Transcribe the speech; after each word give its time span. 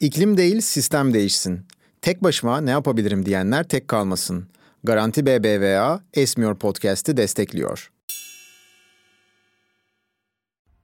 İklim 0.00 0.36
değil 0.36 0.60
sistem 0.60 1.14
değişsin. 1.14 1.66
Tek 2.02 2.22
başıma 2.22 2.60
ne 2.60 2.70
yapabilirim 2.70 3.26
diyenler 3.26 3.68
tek 3.68 3.88
kalmasın. 3.88 4.48
Garanti 4.84 5.26
BBVA 5.26 6.00
Esmiyor 6.14 6.58
Podcast'ı 6.58 7.16
destekliyor. 7.16 7.92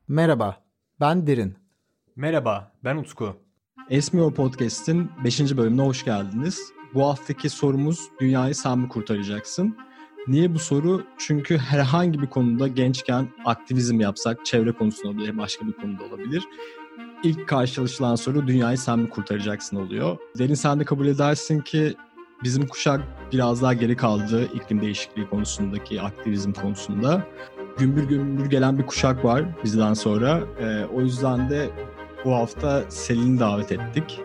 Merhaba, 0.09 0.63
ben 1.01 1.27
Derin. 1.27 1.55
Merhaba, 2.17 2.73
ben 2.85 2.97
Utku. 2.97 3.37
Esmiyor 3.91 4.35
Podcast'in 4.35 5.11
5. 5.25 5.57
bölümüne 5.57 5.83
hoş 5.83 6.05
geldiniz. 6.05 6.61
Bu 6.95 7.07
haftaki 7.07 7.51
sorumuz 7.51 8.01
dünyayı 8.21 8.55
sen 8.55 8.79
mi 8.79 8.89
kurtaracaksın? 8.89 9.77
Niye 10.29 10.55
bu 10.55 10.59
soru? 10.59 11.07
Çünkü 11.19 11.59
herhangi 11.59 12.23
bir 12.23 12.27
konuda 12.27 12.69
gençken 12.69 13.29
aktivizm 13.45 14.01
yapsak, 14.01 14.47
çevre 14.47 14.73
konusunda 14.73 15.09
olabilir, 15.09 15.39
başka 15.39 15.67
bir 15.67 15.73
konuda 15.73 16.05
olabilir. 16.05 16.45
İlk 17.25 17.49
karşılaşılan 17.49 18.15
soru 18.15 18.47
dünyayı 18.47 18.79
sen 18.79 18.99
mi 18.99 19.09
kurtaracaksın 19.09 19.77
oluyor. 19.77 20.17
Derin 20.39 20.55
sen 20.55 20.81
de 20.81 20.85
kabul 20.85 21.07
edersin 21.07 21.61
ki 21.61 21.95
bizim 22.43 22.67
kuşak 22.67 23.01
biraz 23.33 23.63
daha 23.63 23.73
geri 23.73 23.97
kaldı 23.97 24.45
iklim 24.55 24.81
değişikliği 24.81 25.29
konusundaki 25.29 26.03
aktivizm 26.03 26.53
konusunda. 26.53 27.27
Gümbür 27.79 28.05
gümbür 28.05 28.47
gelen 28.47 28.79
bir 28.79 28.87
kuşak 28.87 29.25
var 29.25 29.45
bizden 29.65 29.95
sonra. 29.95 30.41
Ee, 30.61 30.85
o 30.95 31.01
yüzden 31.01 31.51
de 31.51 31.71
bu 32.25 32.35
hafta 32.35 32.83
Selin'i 32.89 33.41
davet 33.41 33.73
ettik. 33.73 34.21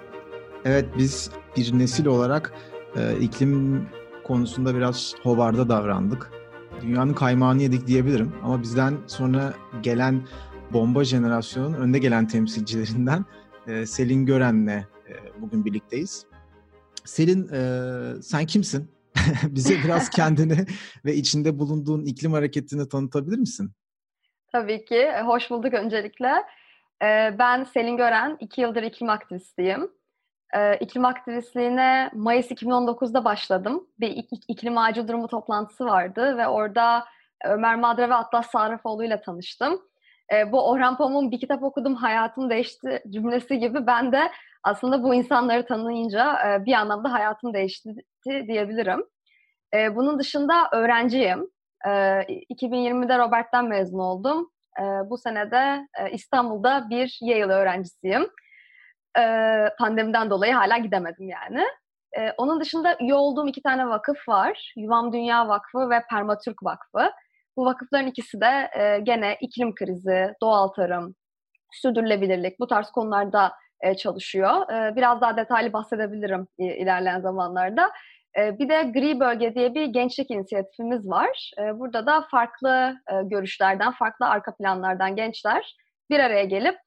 Evet 0.65 0.85
biz 0.97 1.31
bir 1.57 1.79
nesil 1.79 2.05
olarak 2.05 2.53
e, 2.95 3.19
iklim 3.19 3.85
konusunda 4.23 4.75
biraz 4.75 5.13
hovarda 5.23 5.69
davrandık. 5.69 6.31
Dünyanın 6.81 7.13
kaymağını 7.13 7.61
yedik 7.61 7.87
diyebilirim 7.87 8.31
ama 8.43 8.61
bizden 8.61 8.97
sonra 9.07 9.53
gelen 9.81 10.27
bomba 10.73 11.03
jenerasyonun 11.03 11.73
önde 11.73 11.99
gelen 11.99 12.27
temsilcilerinden 12.27 13.25
e, 13.67 13.85
Selin 13.85 14.25
Gören'le 14.25 14.67
e, 14.67 14.85
bugün 15.41 15.65
birlikteyiz. 15.65 16.25
Selin 17.05 17.49
e, 17.53 17.61
sen 18.21 18.45
kimsin? 18.45 18.91
Bize 19.43 19.75
biraz 19.83 20.09
kendini 20.15 20.65
ve 21.05 21.15
içinde 21.15 21.59
bulunduğun 21.59 22.05
iklim 22.05 22.33
hareketini 22.33 22.89
tanıtabilir 22.89 23.37
misin? 23.37 23.71
Tabii 24.51 24.85
ki. 24.85 25.11
Hoş 25.25 25.49
bulduk 25.49 25.73
öncelikle. 25.73 26.31
Ben 27.39 27.63
Selin 27.63 27.97
Gören, 27.97 28.37
iki 28.39 28.61
yıldır 28.61 28.83
iklim 28.83 29.09
aktivistiyim. 29.09 29.91
İklim 30.79 31.05
aktivistliğine 31.05 32.11
Mayıs 32.13 32.51
2019'da 32.51 33.25
başladım. 33.25 33.87
Bir 33.99 34.25
iklim 34.47 34.77
acil 34.77 35.07
durumu 35.07 35.27
toplantısı 35.27 35.85
vardı 35.85 36.37
ve 36.37 36.47
orada 36.47 37.05
Ömer 37.45 37.75
Madre 37.75 38.09
ve 38.09 38.13
Atlas 38.13 38.51
Sarrafoğlu 38.51 39.03
ile 39.03 39.21
tanıştım. 39.21 39.81
Bu 40.51 40.69
Orhan 40.69 40.97
Pamuk'un 40.97 41.31
bir 41.31 41.39
kitap 41.39 41.63
okudum, 41.63 41.95
hayatım 41.95 42.49
değişti 42.49 43.03
cümlesi 43.09 43.59
gibi 43.59 43.87
ben 43.87 44.11
de 44.11 44.31
aslında 44.63 45.03
bu 45.03 45.13
insanları 45.15 45.65
tanıyınca 45.65 46.37
bir 46.65 46.73
anlamda 46.73 47.13
hayatım 47.13 47.53
değişti 47.53 47.89
diyebilirim. 48.25 49.03
Bunun 49.73 50.19
dışında 50.19 50.53
öğrenciyim. 50.71 51.49
2020'de 51.85 53.17
Robert'ten 53.17 53.65
mezun 53.65 53.99
oldum. 53.99 54.51
Bu 55.05 55.17
senede 55.17 55.87
İstanbul'da 56.11 56.89
bir 56.89 57.19
Yale 57.21 57.53
öğrencisiyim. 57.53 58.29
Pandemiden 59.79 60.29
dolayı 60.29 60.53
hala 60.53 60.77
gidemedim 60.77 61.29
yani. 61.29 61.63
Onun 62.37 62.59
dışında 62.61 62.97
üye 63.01 63.13
olduğum 63.13 63.47
iki 63.47 63.61
tane 63.61 63.87
vakıf 63.87 64.27
var. 64.27 64.73
Yuvam 64.75 65.13
Dünya 65.13 65.47
Vakfı 65.47 65.89
ve 65.89 66.03
Permatürk 66.09 66.63
Vakfı. 66.63 67.11
Bu 67.57 67.65
vakıfların 67.65 68.07
ikisi 68.07 68.41
de 68.41 68.69
gene 69.03 69.37
iklim 69.41 69.75
krizi, 69.75 70.33
doğal 70.41 70.67
tarım, 70.67 71.15
sürdürülebilirlik 71.71 72.59
bu 72.59 72.67
tarz 72.67 72.91
konularda 72.91 73.53
çalışıyor. 73.97 74.67
Biraz 74.95 75.21
daha 75.21 75.37
detaylı 75.37 75.73
bahsedebilirim 75.73 76.47
ilerleyen 76.57 77.21
zamanlarda. 77.21 77.91
Bir 78.37 78.69
de 78.69 78.83
Gri 78.83 79.19
Bölge 79.19 79.55
diye 79.55 79.73
bir 79.73 79.85
gençlik 79.85 80.31
inisiyatifimiz 80.31 81.09
var. 81.09 81.51
Burada 81.73 82.05
da 82.05 82.27
farklı 82.31 82.95
görüşlerden, 83.23 83.91
farklı 83.91 84.25
arka 84.25 84.55
planlardan 84.55 85.15
gençler 85.15 85.75
bir 86.09 86.19
araya 86.19 86.43
gelip 86.43 86.77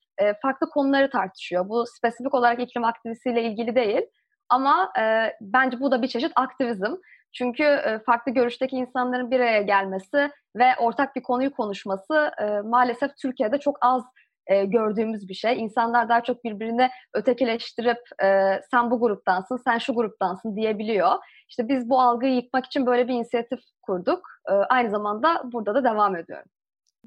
farklı 0.42 0.70
konuları 0.70 1.10
tartışıyor. 1.10 1.69
Bu 1.69 1.84
spesifik 1.86 2.34
olarak 2.34 2.60
iklim 2.60 2.84
aktivisiyle 2.84 3.42
ilgili 3.42 3.75
değil. 3.75 4.03
Ama 4.48 4.92
bence 5.41 5.80
bu 5.80 5.91
da 5.91 6.03
bir 6.03 6.09
çeşit 6.09 6.32
aktivizm. 6.36 6.94
Çünkü 7.32 7.80
farklı 8.06 8.32
görüşteki 8.32 8.76
insanların 8.76 9.30
bir 9.30 9.41
araya 9.41 9.62
gelmesi 9.62 10.30
ve 10.56 10.76
ortak 10.78 11.16
bir 11.16 11.22
konuyu 11.22 11.50
konuşması 11.50 12.30
maalesef 12.64 13.16
Türkiye'de 13.16 13.58
çok 13.58 13.78
az 13.80 14.04
e, 14.50 14.64
gördüğümüz 14.64 15.28
bir 15.28 15.34
şey. 15.34 15.62
İnsanlar 15.62 16.08
daha 16.08 16.22
çok 16.22 16.44
birbirini 16.44 16.88
ötekileştirip 17.14 17.98
e, 18.24 18.60
sen 18.70 18.91
bu 18.91 19.00
gruptansın, 19.00 19.56
sen 19.64 19.78
şu 19.78 19.94
gruptansın 19.94 20.56
diyebiliyor. 20.56 21.12
İşte 21.48 21.68
biz 21.68 21.88
bu 21.88 22.00
algıyı 22.00 22.34
yıkmak 22.34 22.66
için 22.66 22.86
böyle 22.86 23.08
bir 23.08 23.14
inisiyatif 23.14 23.60
kurduk. 23.82 24.20
E, 24.48 24.52
aynı 24.52 24.91
zamanda 24.91 25.42
burada 25.52 25.74
da 25.74 25.84
devam 25.84 26.16
ediyorum. 26.16 26.47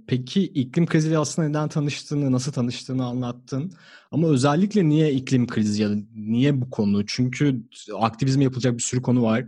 Peki 0.08 0.44
iklim 0.44 0.86
kriziyle 0.86 1.18
aslında 1.18 1.48
neden 1.48 1.68
tanıştığını, 1.68 2.32
nasıl 2.32 2.52
tanıştığını 2.52 3.06
anlattın. 3.06 3.74
Ama 4.12 4.28
özellikle 4.28 4.90
niye 4.90 5.12
iklim 5.12 5.48
krizi 5.48 5.82
ya 5.82 5.90
da 5.90 5.96
niye 6.16 6.62
bu 6.62 6.70
konu? 6.70 7.06
Çünkü 7.06 7.64
aktivizm 8.00 8.42
yapılacak 8.42 8.74
bir 8.74 8.84
sürü 8.84 9.02
konu 9.02 9.24
var. 9.24 9.46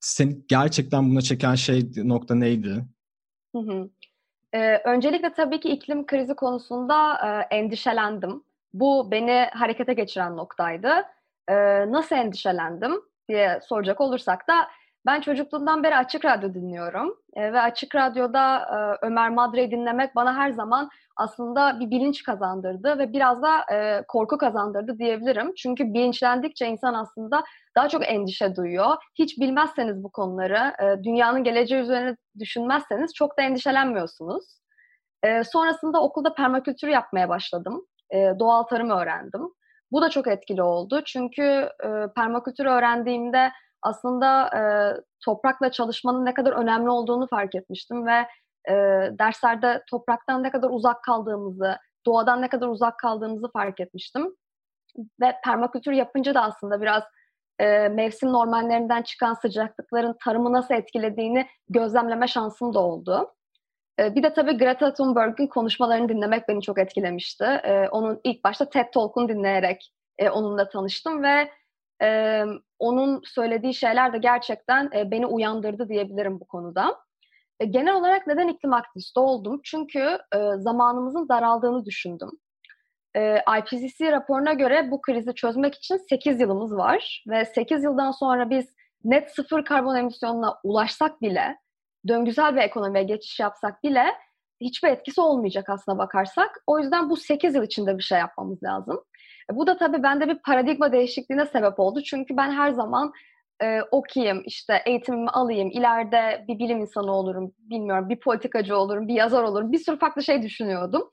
Seni 0.00 0.46
gerçekten 0.48 1.10
buna 1.10 1.20
çeken 1.20 1.54
şey 1.54 1.90
nokta 1.96 2.34
neydi? 2.34 2.84
Hı 3.54 3.58
hı. 3.58 3.90
Ee, 4.52 4.76
öncelikle 4.84 5.32
tabii 5.32 5.60
ki 5.60 5.68
iklim 5.68 6.06
krizi 6.06 6.34
konusunda 6.34 7.14
e, 7.14 7.56
endişelendim. 7.56 8.42
Bu 8.74 9.10
beni 9.10 9.48
harekete 9.52 9.94
geçiren 9.94 10.36
noktaydı. 10.36 10.88
E, 11.48 11.54
nasıl 11.92 12.16
endişelendim 12.16 12.92
diye 13.28 13.60
soracak 13.62 14.00
olursak 14.00 14.48
da 14.48 14.68
ben 15.06 15.20
çocukluğumdan 15.20 15.82
beri 15.82 15.96
Açık 15.96 16.24
Radyo 16.24 16.54
dinliyorum. 16.54 17.16
E, 17.34 17.52
ve 17.52 17.60
Açık 17.60 17.94
Radyo'da 17.94 18.58
e, 18.58 19.06
Ömer 19.06 19.30
Madre'yi 19.30 19.70
dinlemek 19.70 20.16
bana 20.16 20.36
her 20.36 20.50
zaman 20.50 20.90
aslında 21.16 21.80
bir 21.80 21.90
bilinç 21.90 22.22
kazandırdı 22.22 22.98
ve 22.98 23.12
biraz 23.12 23.42
da 23.42 23.74
e, 23.74 24.02
korku 24.08 24.38
kazandırdı 24.38 24.98
diyebilirim. 24.98 25.54
Çünkü 25.54 25.94
bilinçlendikçe 25.94 26.66
insan 26.66 26.94
aslında 26.94 27.44
daha 27.76 27.88
çok 27.88 28.08
endişe 28.08 28.56
duyuyor. 28.56 28.96
Hiç 29.14 29.38
bilmezseniz 29.38 30.02
bu 30.02 30.10
konuları, 30.12 30.72
e, 30.82 31.04
dünyanın 31.04 31.44
geleceği 31.44 31.82
üzerine 31.82 32.16
düşünmezseniz 32.38 33.14
çok 33.14 33.38
da 33.38 33.42
endişelenmiyorsunuz. 33.42 34.44
E, 35.22 35.44
sonrasında 35.44 36.02
okulda 36.02 36.34
permakültür 36.34 36.88
yapmaya 36.88 37.28
başladım. 37.28 37.86
E, 38.10 38.32
doğal 38.38 38.62
tarım 38.62 38.90
öğrendim. 38.90 39.42
Bu 39.92 40.02
da 40.02 40.10
çok 40.10 40.26
etkili 40.26 40.62
oldu. 40.62 41.02
Çünkü 41.04 41.42
e, 41.84 41.88
permakültür 42.16 42.66
öğrendiğimde 42.66 43.50
aslında 43.86 44.50
e, 44.56 44.60
toprakla 45.24 45.70
çalışmanın 45.70 46.24
ne 46.24 46.34
kadar 46.34 46.52
önemli 46.52 46.90
olduğunu 46.90 47.26
fark 47.26 47.54
etmiştim 47.54 48.06
ve 48.06 48.26
e, 48.68 48.74
derslerde 49.18 49.82
topraktan 49.90 50.42
ne 50.42 50.50
kadar 50.50 50.70
uzak 50.70 51.04
kaldığımızı, 51.04 51.76
doğadan 52.06 52.42
ne 52.42 52.48
kadar 52.48 52.68
uzak 52.68 52.98
kaldığımızı 52.98 53.50
fark 53.52 53.80
etmiştim. 53.80 54.36
Ve 55.20 55.34
permakültür 55.44 55.92
yapınca 55.92 56.34
da 56.34 56.42
aslında 56.42 56.80
biraz 56.80 57.02
e, 57.58 57.88
mevsim 57.88 58.32
normallerinden 58.32 59.02
çıkan 59.02 59.34
sıcaklıkların 59.34 60.16
tarımı 60.24 60.52
nasıl 60.52 60.74
etkilediğini 60.74 61.46
gözlemleme 61.68 62.28
şansım 62.28 62.74
da 62.74 62.80
oldu. 62.80 63.34
E, 64.00 64.14
bir 64.14 64.22
de 64.22 64.32
tabii 64.32 64.58
Greta 64.58 64.92
Thunberg'in 64.92 65.46
konuşmalarını 65.46 66.08
dinlemek 66.08 66.48
beni 66.48 66.62
çok 66.62 66.78
etkilemişti. 66.78 67.44
E, 67.44 67.88
onun 67.88 68.20
ilk 68.24 68.44
başta 68.44 68.68
TED 68.68 68.92
Talk'unu 68.92 69.28
dinleyerek 69.28 69.92
e, 70.18 70.30
onunla 70.30 70.68
tanıştım 70.68 71.22
ve 71.22 71.50
e, 72.02 72.42
onun 72.78 73.20
söylediği 73.24 73.74
şeyler 73.74 74.12
de 74.12 74.18
gerçekten 74.18 74.90
e, 74.96 75.10
beni 75.10 75.26
uyandırdı 75.26 75.88
diyebilirim 75.88 76.40
bu 76.40 76.46
konuda. 76.46 76.96
E, 77.60 77.64
genel 77.64 77.94
olarak 77.94 78.26
neden 78.26 78.48
iklim 78.48 78.72
aktivisti 78.72 79.20
oldum? 79.20 79.60
Çünkü 79.64 80.18
e, 80.34 80.38
zamanımızın 80.58 81.28
daraldığını 81.28 81.84
düşündüm. 81.84 82.30
E, 83.16 83.42
IPCC 83.58 84.12
raporuna 84.12 84.52
göre 84.52 84.90
bu 84.90 85.00
krizi 85.00 85.34
çözmek 85.34 85.74
için 85.74 85.96
8 85.96 86.40
yılımız 86.40 86.76
var 86.76 87.24
ve 87.28 87.44
8 87.44 87.84
yıldan 87.84 88.10
sonra 88.10 88.50
biz 88.50 88.74
net 89.04 89.30
sıfır 89.34 89.64
karbon 89.64 89.96
emisyonuna 89.96 90.54
ulaşsak 90.64 91.22
bile, 91.22 91.58
döngüsel 92.08 92.56
bir 92.56 92.60
ekonomiye 92.60 93.04
geçiş 93.04 93.40
yapsak 93.40 93.84
bile 93.84 94.04
hiçbir 94.60 94.88
etkisi 94.88 95.20
olmayacak 95.20 95.68
aslına 95.68 95.98
bakarsak. 95.98 96.62
O 96.66 96.78
yüzden 96.78 97.10
bu 97.10 97.16
8 97.16 97.54
yıl 97.54 97.62
içinde 97.62 97.98
bir 97.98 98.02
şey 98.02 98.18
yapmamız 98.18 98.62
lazım. 98.62 99.04
E, 99.52 99.56
bu 99.56 99.66
da 99.66 99.76
tabii 99.76 100.02
bende 100.02 100.28
bir 100.28 100.38
paradigma 100.38 100.92
değişikliğine 100.92 101.46
sebep 101.46 101.80
oldu. 101.80 102.02
Çünkü 102.02 102.36
ben 102.36 102.50
her 102.50 102.70
zaman 102.70 103.12
e, 103.62 103.82
okuyayım, 103.90 104.42
işte 104.46 104.82
eğitimimi 104.86 105.30
alayım, 105.30 105.70
ileride 105.70 106.44
bir 106.48 106.58
bilim 106.58 106.80
insanı 106.80 107.12
olurum, 107.12 107.52
bilmiyorum 107.58 108.08
bir 108.08 108.20
politikacı 108.20 108.76
olurum, 108.76 109.08
bir 109.08 109.14
yazar 109.14 109.42
olurum, 109.42 109.72
bir 109.72 109.78
sürü 109.78 109.98
farklı 109.98 110.22
şey 110.22 110.42
düşünüyordum. 110.42 111.10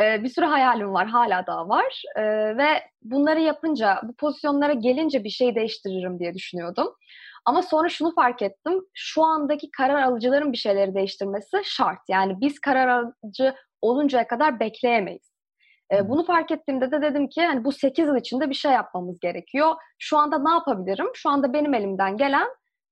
E, 0.00 0.22
bir 0.24 0.28
sürü 0.28 0.46
hayalim 0.46 0.94
var, 0.94 1.06
hala 1.06 1.46
daha 1.46 1.68
var 1.68 2.02
e, 2.16 2.22
ve 2.56 2.68
bunları 3.02 3.40
yapınca, 3.40 4.00
bu 4.02 4.14
pozisyonlara 4.14 4.72
gelince 4.72 5.24
bir 5.24 5.30
şey 5.30 5.54
değiştiririm 5.54 6.18
diye 6.18 6.34
düşünüyordum. 6.34 6.94
Ama 7.44 7.62
sonra 7.62 7.88
şunu 7.88 8.14
fark 8.14 8.42
ettim, 8.42 8.80
şu 8.94 9.22
andaki 9.22 9.70
karar 9.70 10.02
alıcıların 10.02 10.52
bir 10.52 10.56
şeyleri 10.56 10.94
değiştirmesi 10.94 11.58
şart. 11.64 11.98
Yani 12.08 12.40
biz 12.40 12.58
karar 12.58 12.88
alıcı 12.88 13.54
oluncaya 13.82 14.26
kadar 14.26 14.60
bekleyemeyiz. 14.60 15.31
E, 15.92 16.08
bunu 16.08 16.24
fark 16.24 16.50
ettiğimde 16.50 16.90
de 16.90 17.02
dedim 17.02 17.28
ki 17.28 17.42
hani 17.42 17.64
bu 17.64 17.72
8 17.72 18.08
yıl 18.08 18.16
içinde 18.16 18.50
bir 18.50 18.54
şey 18.54 18.72
yapmamız 18.72 19.20
gerekiyor. 19.20 19.74
Şu 19.98 20.18
anda 20.18 20.38
ne 20.38 20.50
yapabilirim? 20.50 21.06
Şu 21.14 21.30
anda 21.30 21.52
benim 21.52 21.74
elimden 21.74 22.16
gelen 22.16 22.48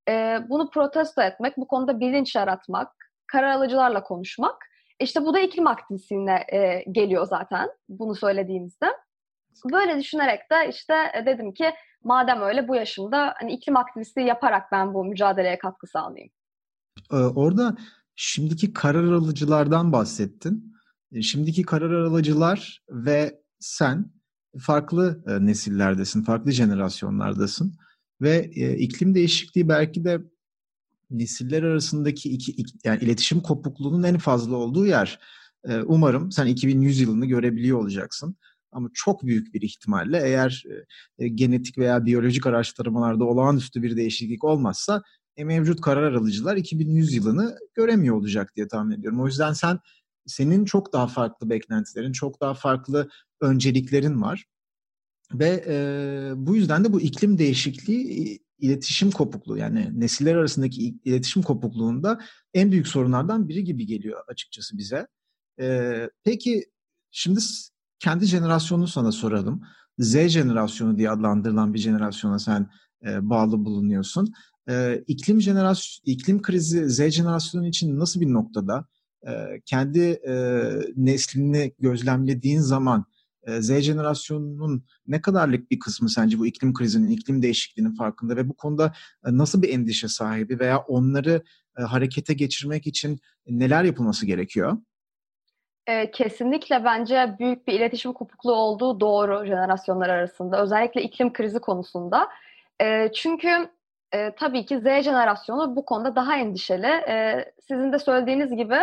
e, 0.08 0.38
bunu 0.48 0.70
protesto 0.70 1.22
etmek, 1.22 1.56
bu 1.56 1.66
konuda 1.66 2.00
bilinç 2.00 2.34
yaratmak, 2.34 2.92
karar 3.26 3.50
alıcılarla 3.50 4.02
konuşmak. 4.02 4.56
İşte 5.00 5.24
bu 5.24 5.34
da 5.34 5.40
iklim 5.40 5.66
aktivistliğine 5.66 6.44
e, 6.52 6.84
geliyor 6.92 7.26
zaten 7.26 7.68
bunu 7.88 8.14
söylediğimizde. 8.14 8.86
Böyle 9.72 9.98
düşünerek 9.98 10.40
de 10.50 10.68
işte 10.68 10.94
e, 11.14 11.26
dedim 11.26 11.52
ki 11.52 11.70
madem 12.04 12.40
öyle 12.40 12.68
bu 12.68 12.76
yaşımda 12.76 13.34
hani 13.40 13.52
iklim 13.52 13.76
aktivistliği 13.76 14.26
yaparak 14.26 14.72
ben 14.72 14.94
bu 14.94 15.04
mücadeleye 15.04 15.58
katkı 15.58 15.86
sağlayayım. 15.86 16.32
Ee, 17.12 17.16
orada 17.16 17.76
şimdiki 18.16 18.72
karar 18.72 19.12
alıcılardan 19.12 19.92
bahsettin. 19.92 20.74
E, 21.12 21.22
şimdiki 21.22 21.62
karar 21.62 22.04
alıcılar 22.04 22.82
ve 22.90 23.40
sen 23.58 24.12
farklı 24.58 25.24
e, 25.26 25.46
nesillerdesin, 25.46 26.22
farklı 26.22 26.52
jenerasyonlardasın 26.52 27.74
ve 28.22 28.50
e, 28.54 28.76
iklim 28.76 29.14
değişikliği 29.14 29.68
belki 29.68 30.04
de 30.04 30.20
nesiller 31.10 31.62
arasındaki 31.62 32.30
iki, 32.30 32.64
yani 32.84 33.04
iletişim 33.04 33.40
kopukluğunun 33.40 34.02
en 34.02 34.18
fazla 34.18 34.56
olduğu 34.56 34.86
yer. 34.86 35.18
Umarım 35.84 36.32
sen 36.32 36.46
2100 36.46 37.00
yılını 37.00 37.26
görebiliyor 37.26 37.78
olacaksın. 37.78 38.36
Ama 38.72 38.88
çok 38.94 39.22
büyük 39.22 39.54
bir 39.54 39.62
ihtimalle 39.62 40.22
eğer 40.24 40.64
genetik 41.34 41.78
veya 41.78 42.06
biyolojik 42.06 42.46
araştırmalarda 42.46 43.24
olağanüstü 43.24 43.82
bir 43.82 43.96
değişiklik 43.96 44.44
olmazsa 44.44 45.02
mevcut 45.44 45.80
karar 45.80 46.12
alıcılar 46.12 46.56
2100 46.56 47.14
yılını 47.14 47.56
göremiyor 47.74 48.16
olacak 48.16 48.56
diye 48.56 48.68
tahmin 48.68 48.94
ediyorum. 48.94 49.20
O 49.20 49.26
yüzden 49.26 49.52
sen 49.52 49.78
senin 50.26 50.64
çok 50.64 50.92
daha 50.92 51.06
farklı 51.06 51.50
beklentilerin, 51.50 52.12
çok 52.12 52.40
daha 52.40 52.54
farklı 52.54 53.08
önceliklerin 53.40 54.22
var. 54.22 54.44
Ve 55.34 55.64
e, 55.68 55.76
bu 56.36 56.56
yüzden 56.56 56.84
de 56.84 56.92
bu 56.92 57.00
iklim 57.00 57.38
değişikliği 57.38 58.40
iletişim 58.58 59.10
kopukluğu 59.10 59.56
yani 59.56 59.90
nesiller 59.94 60.34
arasındaki 60.36 60.94
iletişim 61.04 61.42
kopukluğunda 61.42 62.18
en 62.54 62.72
büyük 62.72 62.88
sorunlardan 62.88 63.48
biri 63.48 63.64
gibi 63.64 63.86
geliyor 63.86 64.20
açıkçası 64.28 64.78
bize. 64.78 65.06
E, 65.60 66.08
peki 66.24 66.64
şimdi 67.10 67.40
kendi 67.98 68.26
jenerasyonunu 68.26 68.88
sana 68.88 69.12
soralım. 69.12 69.62
Z 69.98 70.28
jenerasyonu 70.28 70.98
diye 70.98 71.10
adlandırılan 71.10 71.74
bir 71.74 71.78
jenerasyona 71.78 72.38
sen 72.38 72.70
e, 73.06 73.30
bağlı 73.30 73.64
bulunuyorsun. 73.64 74.32
E, 74.68 75.04
iklim 75.06 75.40
jenerasyon, 75.40 76.12
iklim 76.12 76.42
krizi 76.42 76.90
Z 76.90 77.10
jenerasyonu 77.10 77.66
için 77.66 77.98
nasıl 77.98 78.20
bir 78.20 78.32
noktada? 78.32 78.86
Kendi 79.66 80.20
neslini 80.96 81.72
gözlemlediğin 81.78 82.60
zaman 82.60 83.04
Z 83.58 83.80
jenerasyonunun 83.80 84.84
ne 85.06 85.20
kadarlık 85.20 85.70
bir 85.70 85.78
kısmı 85.78 86.10
sence 86.10 86.38
bu 86.38 86.46
iklim 86.46 86.74
krizinin, 86.74 87.10
iklim 87.10 87.42
değişikliğinin 87.42 87.94
farkında 87.94 88.36
ve 88.36 88.48
bu 88.48 88.54
konuda 88.54 88.92
nasıl 89.24 89.62
bir 89.62 89.74
endişe 89.74 90.08
sahibi 90.08 90.60
veya 90.60 90.78
onları 90.78 91.42
harekete 91.74 92.34
geçirmek 92.34 92.86
için 92.86 93.20
neler 93.46 93.84
yapılması 93.84 94.26
gerekiyor? 94.26 94.78
Kesinlikle 96.12 96.84
bence 96.84 97.36
büyük 97.38 97.66
bir 97.66 97.72
iletişim 97.72 98.12
kopukluğu 98.12 98.54
olduğu 98.54 99.00
doğru 99.00 99.46
jenerasyonlar 99.46 100.08
arasında. 100.08 100.62
Özellikle 100.62 101.02
iklim 101.02 101.32
krizi 101.32 101.58
konusunda. 101.58 102.28
Çünkü 103.14 103.68
tabii 104.36 104.66
ki 104.66 104.78
Z 104.78 104.82
jenerasyonu 104.82 105.76
bu 105.76 105.84
konuda 105.84 106.16
daha 106.16 106.36
endişeli. 106.36 106.90
Sizin 107.68 107.92
de 107.92 107.98
söylediğiniz 107.98 108.56
gibi 108.56 108.76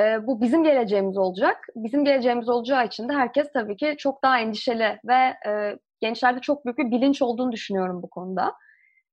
e, 0.00 0.26
bu 0.26 0.40
bizim 0.40 0.64
geleceğimiz 0.64 1.18
olacak. 1.18 1.66
Bizim 1.76 2.04
geleceğimiz 2.04 2.48
olacağı 2.48 2.86
için 2.86 3.08
de 3.08 3.12
herkes 3.12 3.52
tabii 3.52 3.76
ki 3.76 3.94
çok 3.98 4.22
daha 4.24 4.40
endişeli 4.40 4.98
ve 5.04 5.34
e, 5.46 5.78
gençlerde 6.00 6.40
çok 6.40 6.64
büyük 6.64 6.78
bir 6.78 6.90
bilinç 6.90 7.22
olduğunu 7.22 7.52
düşünüyorum 7.52 8.02
bu 8.02 8.10
konuda. 8.10 8.54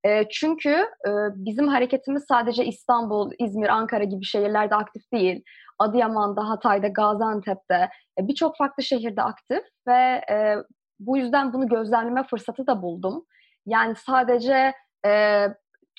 E, 0.04 0.28
çünkü 0.28 0.70
e, 1.06 1.10
bizim 1.34 1.68
hareketimiz 1.68 2.24
sadece 2.28 2.64
İstanbul, 2.64 3.32
İzmir, 3.38 3.68
Ankara 3.68 4.04
gibi 4.04 4.24
şehirlerde 4.24 4.74
aktif 4.74 5.12
değil. 5.12 5.42
Adıyaman'da, 5.78 6.48
Hatay'da, 6.48 6.88
Gaziantep'te 6.88 7.88
e, 8.20 8.28
birçok 8.28 8.56
farklı 8.56 8.82
şehirde 8.82 9.22
aktif 9.22 9.62
ve 9.88 10.24
e, 10.30 10.56
bu 11.00 11.16
yüzden 11.18 11.52
bunu 11.52 11.68
gözlemleme 11.68 12.22
fırsatı 12.24 12.66
da 12.66 12.82
buldum. 12.82 13.24
Yani 13.66 13.94
sadece 13.96 14.72
e, 15.06 15.44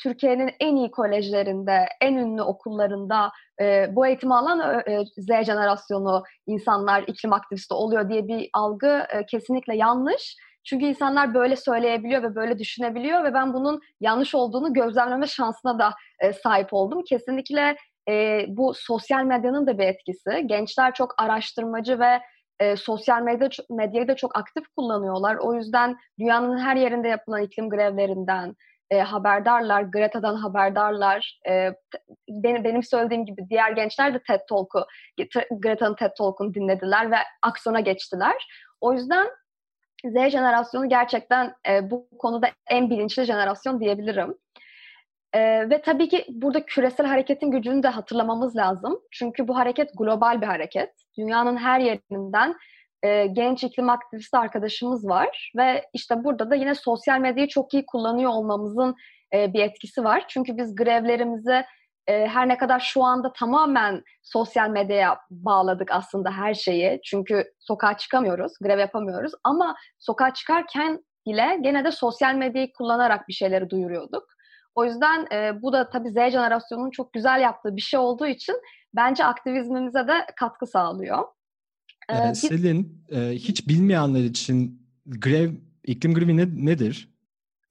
Türkiye'nin 0.04 0.52
en 0.60 0.76
iyi 0.76 0.92
kolejlerinde, 0.92 1.86
en 2.02 2.16
ünlü 2.16 2.42
okullarında 2.42 3.32
e, 3.62 3.96
bu 3.96 4.08
eğitimi 4.08 4.36
alan 4.36 4.84
e, 4.88 5.06
Z 5.06 5.28
jenerasyonu 5.28 6.24
insanlar 6.48 7.04
iklim 7.08 7.34
aktivisti 7.34 7.74
oluyor 7.74 8.10
diye 8.10 8.28
bir 8.28 8.50
algı 8.54 9.06
e, 9.10 9.26
kesinlikle 9.26 9.76
yanlış. 9.76 10.36
Çünkü 10.64 10.86
insanlar 10.86 11.34
böyle 11.34 11.56
söyleyebiliyor 11.56 12.24
ve 12.24 12.36
böyle 12.36 12.60
düşünebiliyor 12.60 13.24
ve 13.24 13.34
ben 13.34 13.54
bunun 13.54 13.80
yanlış 14.02 14.36
olduğunu 14.36 14.74
gözlemleme 14.74 15.28
şansına 15.28 15.80
da 15.80 15.94
e, 16.20 16.34
sahip 16.34 16.74
oldum. 16.74 17.04
Kesinlikle 17.10 17.76
e, 18.10 18.46
bu 18.48 18.74
sosyal 18.76 19.24
medyanın 19.24 19.68
da 19.68 19.78
bir 19.78 19.84
etkisi. 19.84 20.44
Gençler 20.46 20.94
çok 20.94 21.22
araştırmacı 21.22 22.00
ve 22.00 22.20
e, 22.60 22.76
sosyal 22.76 23.22
medya 23.22 23.50
medyayı 23.70 24.08
da 24.08 24.16
çok 24.16 24.38
aktif 24.38 24.64
kullanıyorlar. 24.78 25.36
O 25.36 25.54
yüzden 25.54 25.98
dünyanın 26.20 26.58
her 26.58 26.76
yerinde 26.76 27.08
yapılan 27.08 27.44
iklim 27.44 27.70
grevlerinden, 27.70 28.56
e, 28.92 29.00
haberdarlar, 29.00 29.82
Greta'dan 29.82 30.36
haberdarlar. 30.36 31.40
E, 31.50 31.74
benim, 32.30 32.64
benim 32.64 32.84
söylediğim 32.84 33.26
gibi 33.26 33.50
diğer 33.50 33.72
gençler 33.72 34.14
de 34.14 34.20
TED 34.28 34.40
Talk'u, 34.50 34.86
Greta'nın 35.52 35.96
TED 35.96 36.12
Talk'unu 36.18 36.54
dinlediler 36.54 37.12
ve 37.12 37.16
aksiyona 37.42 37.80
geçtiler. 37.80 38.48
O 38.82 38.94
yüzden 38.94 39.28
Z 40.06 40.14
jenerasyonu 40.14 40.90
gerçekten 40.90 41.54
e, 41.70 41.92
bu 41.92 42.08
konuda 42.20 42.48
en 42.70 42.90
bilinçli 42.90 43.24
jenerasyon 43.24 43.80
diyebilirim. 43.80 44.38
E, 45.34 45.70
ve 45.70 45.82
tabii 45.82 46.10
ki 46.10 46.26
burada 46.30 46.66
küresel 46.66 47.08
hareketin 47.08 47.52
gücünü 47.52 47.84
de 47.84 47.88
hatırlamamız 47.88 48.56
lazım. 48.56 49.00
Çünkü 49.12 49.48
bu 49.48 49.58
hareket 49.58 49.98
global 49.98 50.42
bir 50.42 50.48
hareket. 50.48 50.94
Dünyanın 51.18 51.58
her 51.58 51.80
yerinden 51.80 52.56
e, 53.04 53.28
genç 53.28 53.64
iklim 53.64 53.90
aktivisti 53.90 54.38
arkadaşımız 54.38 55.08
var 55.08 55.52
ve 55.58 55.86
işte 55.94 56.24
burada 56.24 56.50
da 56.50 56.56
yine 56.56 56.76
sosyal 56.76 57.20
medyayı 57.20 57.48
çok 57.48 57.74
iyi 57.74 57.86
kullanıyor 57.86 58.32
olmamızın 58.32 58.96
e, 59.34 59.54
bir 59.54 59.64
etkisi 59.64 60.04
var. 60.04 60.26
Çünkü 60.28 60.58
biz 60.58 60.76
grevlerimizi 60.76 61.66
e, 62.08 62.28
her 62.28 62.48
ne 62.48 62.58
kadar 62.58 62.80
şu 62.80 63.04
anda 63.04 63.34
tamamen 63.34 64.04
sosyal 64.24 64.70
medyaya 64.70 65.20
bağladık 65.32 65.92
aslında 65.92 66.32
her 66.32 66.54
şeyi. 66.54 67.00
Çünkü 67.04 67.54
sokağa 67.60 67.98
çıkamıyoruz, 67.98 68.54
grev 68.62 68.80
yapamıyoruz 68.80 69.32
ama 69.44 69.76
sokağa 70.00 70.34
çıkarken 70.34 71.04
bile 71.28 71.58
gene 71.62 71.86
de 71.86 71.92
sosyal 71.92 72.36
medyayı 72.36 72.74
kullanarak 72.78 73.28
bir 73.28 73.34
şeyleri 73.34 73.70
duyuruyorduk. 73.70 74.24
O 74.76 74.86
yüzden 74.86 75.28
e, 75.32 75.62
bu 75.62 75.74
da 75.74 75.90
tabii 75.90 76.10
Z 76.10 76.16
jenerasyonunun 76.16 76.92
çok 76.92 77.14
güzel 77.14 77.42
yaptığı 77.42 77.76
bir 77.76 77.82
şey 77.82 78.00
olduğu 78.00 78.28
için 78.28 78.56
bence 78.94 79.26
aktivizmimize 79.26 80.08
de 80.08 80.26
katkı 80.36 80.68
sağlıyor. 80.68 81.24
Ee, 82.10 82.30
biz... 82.32 82.40
Selin, 82.40 83.06
e, 83.12 83.20
hiç 83.20 83.68
bilmeyenler 83.68 84.24
için 84.24 84.82
grev, 85.06 85.52
iklim 85.84 86.14
grevi 86.14 86.38
ne, 86.38 86.46
nedir? 86.66 87.10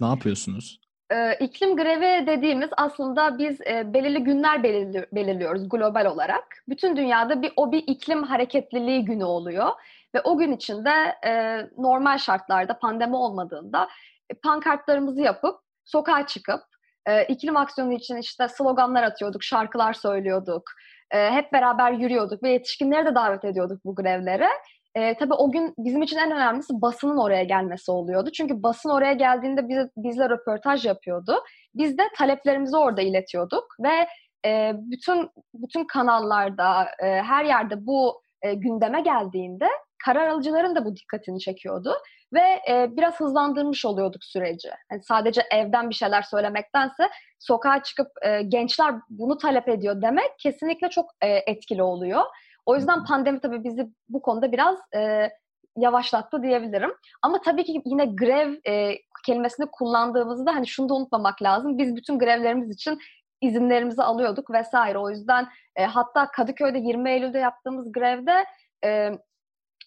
Ne 0.01 0.07
yapıyorsunuz? 0.07 0.81
Ee, 1.13 1.35
iklim 1.41 1.77
grevi 1.77 2.27
dediğimiz 2.27 2.71
aslında 2.77 3.39
biz 3.39 3.61
e, 3.61 3.95
belirli 3.95 4.25
günler 4.25 4.63
belirli, 4.63 5.07
belirliyoruz 5.13 5.69
global 5.69 6.07
olarak. 6.07 6.45
Bütün 6.69 6.97
dünyada 6.97 7.43
bir 7.43 7.53
o 7.57 7.73
bir 7.73 7.85
iklim 7.87 8.23
hareketliliği 8.23 9.05
günü 9.05 9.25
oluyor 9.25 9.69
ve 10.15 10.21
o 10.21 10.39
gün 10.39 10.53
içinde 10.53 10.91
e, 11.27 11.63
normal 11.79 12.19
şartlarda 12.19 12.79
pandemi 12.79 13.17
olmadığında 13.17 13.89
e, 14.31 14.35
pankartlarımızı 14.35 15.21
yapıp 15.21 15.61
sokağa 15.85 16.27
çıkıp 16.27 16.61
e, 17.07 17.25
iklim 17.25 17.57
aksiyonu 17.57 17.93
için 17.93 18.17
işte 18.17 18.49
sloganlar 18.49 19.03
atıyorduk, 19.03 19.43
şarkılar 19.43 19.93
söylüyorduk, 19.93 20.63
e, 21.11 21.31
hep 21.31 21.53
beraber 21.53 21.93
yürüyorduk 21.93 22.43
ve 22.43 22.51
yetişkinleri 22.51 23.07
de 23.07 23.15
davet 23.15 23.45
ediyorduk 23.45 23.85
bu 23.85 23.95
grevlere. 23.95 24.49
E, 24.95 25.17
tabii 25.17 25.35
o 25.35 25.53
gün 25.53 25.75
bizim 25.79 26.03
için 26.03 26.19
en 26.19 26.33
önemlisi 26.33 26.83
basının 26.83 27.17
oraya 27.17 27.45
gelmesi 27.45 27.91
oluyordu. 27.91 28.31
Çünkü 28.33 28.63
basın 28.63 28.91
oraya 28.91 29.13
geldiğinde 29.13 29.69
bize, 29.69 29.91
bizle 29.97 30.29
röportaj 30.29 30.87
yapıyordu. 30.87 31.41
Biz 31.75 31.99
de 31.99 32.03
taleplerimizi 32.17 32.77
orada 32.77 33.03
iletiyorduk 33.03 33.65
ve 33.81 34.07
e, 34.47 34.73
bütün 34.77 35.31
bütün 35.55 35.85
kanallarda, 35.85 36.85
e, 37.03 37.07
her 37.07 37.45
yerde 37.45 37.87
bu 37.87 38.23
e, 38.43 38.55
gündeme 38.55 39.01
geldiğinde 39.01 39.69
karar 40.05 40.29
alıcıların 40.29 40.77
da 40.77 40.85
bu 40.85 40.97
dikkatini 40.97 41.41
çekiyordu 41.41 41.95
ve 42.33 42.61
e, 42.71 42.97
biraz 42.97 43.21
hızlandırmış 43.21 43.85
oluyorduk 43.85 44.25
süreci. 44.25 44.69
Yani 44.91 45.03
sadece 45.03 45.43
evden 45.51 45.91
bir 45.91 45.95
şeyler 45.95 46.23
söylemektense 46.23 47.09
sokağa 47.39 47.83
çıkıp 47.83 48.09
e, 48.23 48.43
gençler 48.43 48.95
bunu 49.11 49.39
talep 49.39 49.69
ediyor 49.69 50.03
demek 50.03 50.39
kesinlikle 50.39 50.89
çok 50.89 51.11
e, 51.21 51.29
etkili 51.29 51.83
oluyor. 51.83 52.23
O 52.67 52.77
yüzden 52.77 53.05
pandemi 53.05 53.41
tabii 53.41 53.65
bizi 53.65 53.89
bu 54.09 54.23
konuda 54.23 54.53
biraz 54.53 54.79
e, 54.97 55.31
yavaşlattı 55.77 56.43
diyebilirim. 56.43 56.91
Ama 57.23 57.41
tabii 57.41 57.65
ki 57.65 57.83
yine 57.85 58.07
grev 58.07 58.55
e, 58.69 58.95
kelimesini 59.27 59.67
kullandığımızda 59.73 60.55
hani 60.55 60.67
şunu 60.67 60.89
da 60.89 60.95
unutmamak 60.95 61.43
lazım. 61.43 61.79
Biz 61.79 61.97
bütün 61.97 62.19
grevlerimiz 62.19 62.71
için 62.71 62.99
izinlerimizi 63.41 64.03
alıyorduk 64.03 64.51
vesaire. 64.51 64.99
O 64.99 65.11
yüzden 65.11 65.49
e, 65.77 65.85
hatta 65.85 66.31
Kadıköy'de 66.31 66.79
20 66.79 67.11
Eylül'de 67.11 67.39
yaptığımız 67.39 67.93
grevde 67.93 68.45
e, 68.85 69.13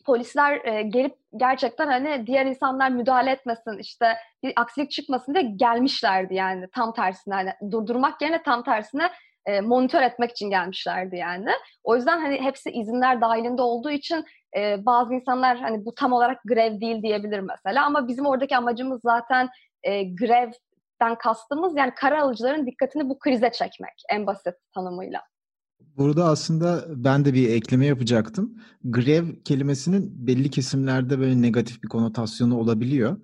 polisler 0.05 0.65
e, 0.65 0.81
gelip 0.81 1.15
gerçekten 1.37 1.87
hani 1.87 2.27
diğer 2.27 2.45
insanlar 2.45 2.89
müdahale 2.89 3.31
etmesin 3.31 3.77
işte 3.77 4.17
bir 4.43 4.53
aksilik 4.55 4.91
çıkmasın 4.91 5.33
diye 5.33 5.43
gelmişlerdi 5.43 6.35
yani 6.35 6.67
tam 6.75 6.93
tersine 6.93 7.33
hani 7.33 7.71
durdurmak 7.71 8.21
yerine 8.21 8.43
tam 8.43 8.63
tersine 8.63 9.09
e, 9.45 9.61
monitör 9.61 10.01
etmek 10.01 10.31
için 10.31 10.49
gelmişlerdi 10.49 11.15
yani. 11.15 11.49
O 11.83 11.95
yüzden 11.95 12.19
hani 12.19 12.41
hepsi 12.41 12.71
izinler 12.71 13.21
dahilinde 13.21 13.61
olduğu 13.61 13.91
için 13.91 14.25
e, 14.57 14.85
bazı 14.85 15.13
insanlar 15.13 15.57
hani 15.57 15.85
bu 15.85 15.95
tam 15.95 16.13
olarak 16.13 16.43
grev 16.43 16.81
değil 16.81 17.01
diyebilir 17.01 17.39
mesela 17.39 17.85
ama 17.85 18.07
bizim 18.07 18.25
oradaki 18.25 18.57
amacımız 18.57 19.01
zaten 19.01 19.49
e, 19.83 20.03
grevden 20.03 21.15
kastımız 21.19 21.77
yani 21.77 21.93
karar 21.95 22.17
alıcıların 22.17 22.65
dikkatini 22.65 23.09
bu 23.09 23.19
krize 23.19 23.51
çekmek 23.51 23.93
en 24.09 24.27
basit 24.27 24.55
tanımıyla. 24.75 25.30
Burada 25.97 26.25
aslında 26.25 26.85
ben 26.89 27.25
de 27.25 27.33
bir 27.33 27.49
ekleme 27.49 27.85
yapacaktım. 27.85 28.57
Grev 28.83 29.25
kelimesinin 29.45 30.27
belli 30.27 30.49
kesimlerde 30.49 31.19
böyle 31.19 31.41
negatif 31.41 31.83
bir 31.83 31.87
konotasyonu 31.87 32.57
olabiliyor. 32.57 33.17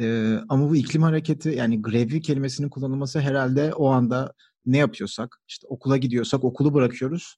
Ee, 0.00 0.36
ama 0.48 0.70
bu 0.70 0.76
iklim 0.76 1.02
hareketi 1.02 1.48
yani 1.48 1.82
grevi 1.82 2.20
kelimesinin 2.20 2.68
kullanılması 2.68 3.20
herhalde 3.20 3.74
o 3.74 3.88
anda 3.88 4.32
ne 4.66 4.78
yapıyorsak 4.78 5.40
işte 5.48 5.66
okula 5.66 5.96
gidiyorsak 5.96 6.44
okulu 6.44 6.74
bırakıyoruz. 6.74 7.36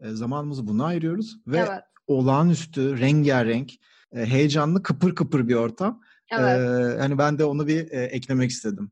E, 0.00 0.10
zamanımızı 0.10 0.66
buna 0.66 0.84
ayırıyoruz 0.84 1.36
ve 1.46 1.58
evet. 1.58 1.82
olağanüstü 2.06 2.98
rengarenk 3.00 3.72
e, 4.12 4.26
heyecanlı 4.26 4.82
kıpır 4.82 5.14
kıpır 5.14 5.48
bir 5.48 5.54
ortam. 5.54 6.00
Evet. 6.30 6.60
E, 6.60 6.98
hani 7.00 7.18
ben 7.18 7.38
de 7.38 7.44
onu 7.44 7.66
bir 7.66 7.90
e, 7.90 8.02
eklemek 8.02 8.50
istedim. 8.50 8.90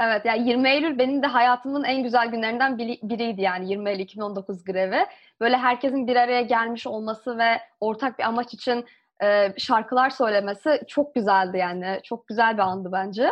Evet 0.00 0.24
yani 0.24 0.48
20 0.48 0.68
Eylül 0.68 0.98
benim 0.98 1.22
de 1.22 1.26
hayatımın 1.26 1.84
en 1.84 2.02
güzel 2.02 2.28
günlerinden 2.28 2.78
biriydi 2.78 3.40
yani 3.40 3.70
20 3.70 3.90
Eylül 3.90 4.00
2019 4.00 4.64
grevi. 4.64 5.06
Böyle 5.40 5.56
herkesin 5.56 6.06
bir 6.06 6.16
araya 6.16 6.42
gelmiş 6.42 6.86
olması 6.86 7.38
ve 7.38 7.60
ortak 7.80 8.18
bir 8.18 8.24
amaç 8.24 8.54
için 8.54 8.84
e, 9.22 9.54
şarkılar 9.58 10.10
söylemesi 10.10 10.80
çok 10.88 11.14
güzeldi 11.14 11.58
yani. 11.58 12.00
Çok 12.02 12.28
güzel 12.28 12.54
bir 12.54 12.62
andı 12.62 12.92
bence. 12.92 13.30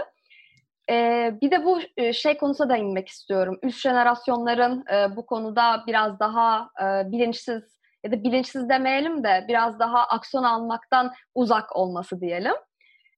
E, 0.90 1.30
bir 1.42 1.50
de 1.50 1.64
bu 1.64 1.80
şey 2.12 2.36
konusuna 2.38 2.68
da 2.68 2.76
inmek 2.76 3.08
istiyorum. 3.08 3.58
Üst 3.62 3.80
jenerasyonların 3.80 4.84
e, 4.92 5.16
bu 5.16 5.26
konuda 5.26 5.84
biraz 5.86 6.20
daha 6.20 6.70
e, 6.82 7.12
bilinçsiz 7.12 7.80
ya 8.04 8.12
da 8.12 8.24
bilinçsiz 8.24 8.68
demeyelim 8.68 9.24
de 9.24 9.44
biraz 9.48 9.78
daha 9.78 10.04
aksiyon 10.04 10.44
almaktan 10.44 11.12
uzak 11.34 11.76
olması 11.76 12.20
diyelim. 12.20 12.54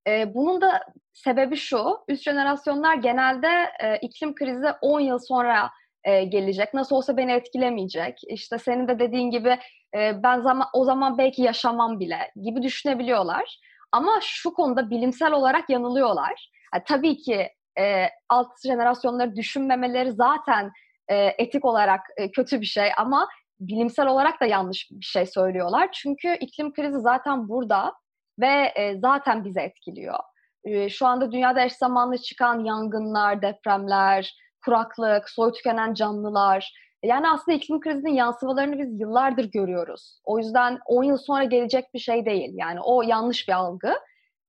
E, 0.09 0.35
bunun 0.35 0.61
da 0.61 0.81
sebebi 1.13 1.57
şu, 1.57 1.99
üst 2.09 2.23
jenerasyonlar 2.23 2.95
genelde 2.95 3.49
e, 3.83 3.97
iklim 3.97 4.35
krizi 4.35 4.67
10 4.81 5.01
yıl 5.01 5.19
sonra 5.19 5.71
e, 6.05 6.25
gelecek. 6.25 6.75
Nasıl 6.75 6.97
olsa 6.97 7.17
beni 7.17 7.33
etkilemeyecek. 7.33 8.19
İşte 8.29 8.59
senin 8.59 8.89
de 8.89 8.99
dediğin 8.99 9.31
gibi 9.31 9.59
e, 9.97 10.23
ben 10.23 10.41
zaman 10.41 10.67
o 10.73 10.85
zaman 10.85 11.19
belki 11.19 11.43
yaşamam 11.43 12.01
bile 12.01 12.33
gibi 12.45 12.63
düşünebiliyorlar. 12.63 13.59
Ama 13.93 14.19
şu 14.23 14.55
konuda 14.55 14.91
bilimsel 14.91 15.33
olarak 15.33 15.71
yanılıyorlar. 15.71 16.51
Yani 16.75 16.85
tabii 16.87 17.17
ki 17.17 17.49
e, 17.79 18.07
alt 18.29 18.49
jenerasyonları 18.67 19.37
düşünmemeleri 19.37 20.13
zaten 20.13 20.73
e, 21.09 21.17
etik 21.17 21.65
olarak 21.65 22.01
e, 22.17 22.31
kötü 22.31 22.61
bir 22.61 22.67
şey 22.67 22.89
ama 22.97 23.29
bilimsel 23.61 24.07
olarak 24.07 24.41
da 24.41 24.45
yanlış 24.47 24.89
bir 24.91 25.05
şey 25.05 25.27
söylüyorlar. 25.27 25.89
Çünkü 25.93 26.37
iklim 26.41 26.73
krizi 26.73 27.01
zaten 27.01 27.49
burada 27.49 27.93
ve 28.39 28.73
e, 28.75 28.99
zaten 28.99 29.45
bizi 29.45 29.61
etkiliyor. 29.61 30.19
E, 30.65 30.89
şu 30.89 31.07
anda 31.07 31.33
dünyada 31.33 31.65
eş 31.65 31.73
zamanlı 31.73 32.19
çıkan 32.19 32.65
yangınlar, 32.65 33.43
depremler, 33.43 34.37
kuraklık, 34.65 35.31
soy 35.31 35.53
tükenen 35.53 35.95
canlılar. 35.95 36.73
Yani 37.03 37.31
aslında 37.31 37.57
iklim 37.57 37.81
krizinin 37.81 38.15
yansımalarını 38.15 38.79
biz 38.79 39.01
yıllardır 39.01 39.45
görüyoruz. 39.45 40.21
O 40.25 40.39
yüzden 40.39 40.79
10 40.87 41.05
yıl 41.05 41.17
sonra 41.17 41.45
gelecek 41.45 41.95
bir 41.95 41.99
şey 41.99 42.27
değil. 42.27 42.51
Yani 42.55 42.81
o 42.81 43.03
yanlış 43.03 43.49
bir 43.49 43.53
algı. 43.53 43.95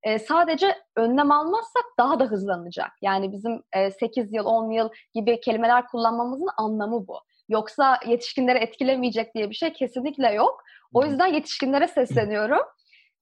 E, 0.03 0.19
sadece 0.19 0.75
önlem 0.95 1.31
almazsak 1.31 1.83
daha 1.99 2.19
da 2.19 2.25
hızlanacak. 2.25 2.91
Yani 3.01 3.31
bizim 3.31 3.63
e, 3.73 3.91
8 3.91 4.33
yıl, 4.33 4.45
10 4.45 4.71
yıl 4.71 4.89
gibi 5.13 5.39
kelimeler 5.39 5.87
kullanmamızın 5.87 6.49
anlamı 6.57 7.07
bu. 7.07 7.19
Yoksa 7.49 7.99
yetişkinleri 8.07 8.57
etkilemeyecek 8.57 9.35
diye 9.35 9.49
bir 9.49 9.55
şey 9.55 9.73
kesinlikle 9.73 10.33
yok. 10.33 10.63
O 10.93 11.05
yüzden 11.05 11.27
yetişkinlere 11.27 11.87
sesleniyorum. 11.87 12.61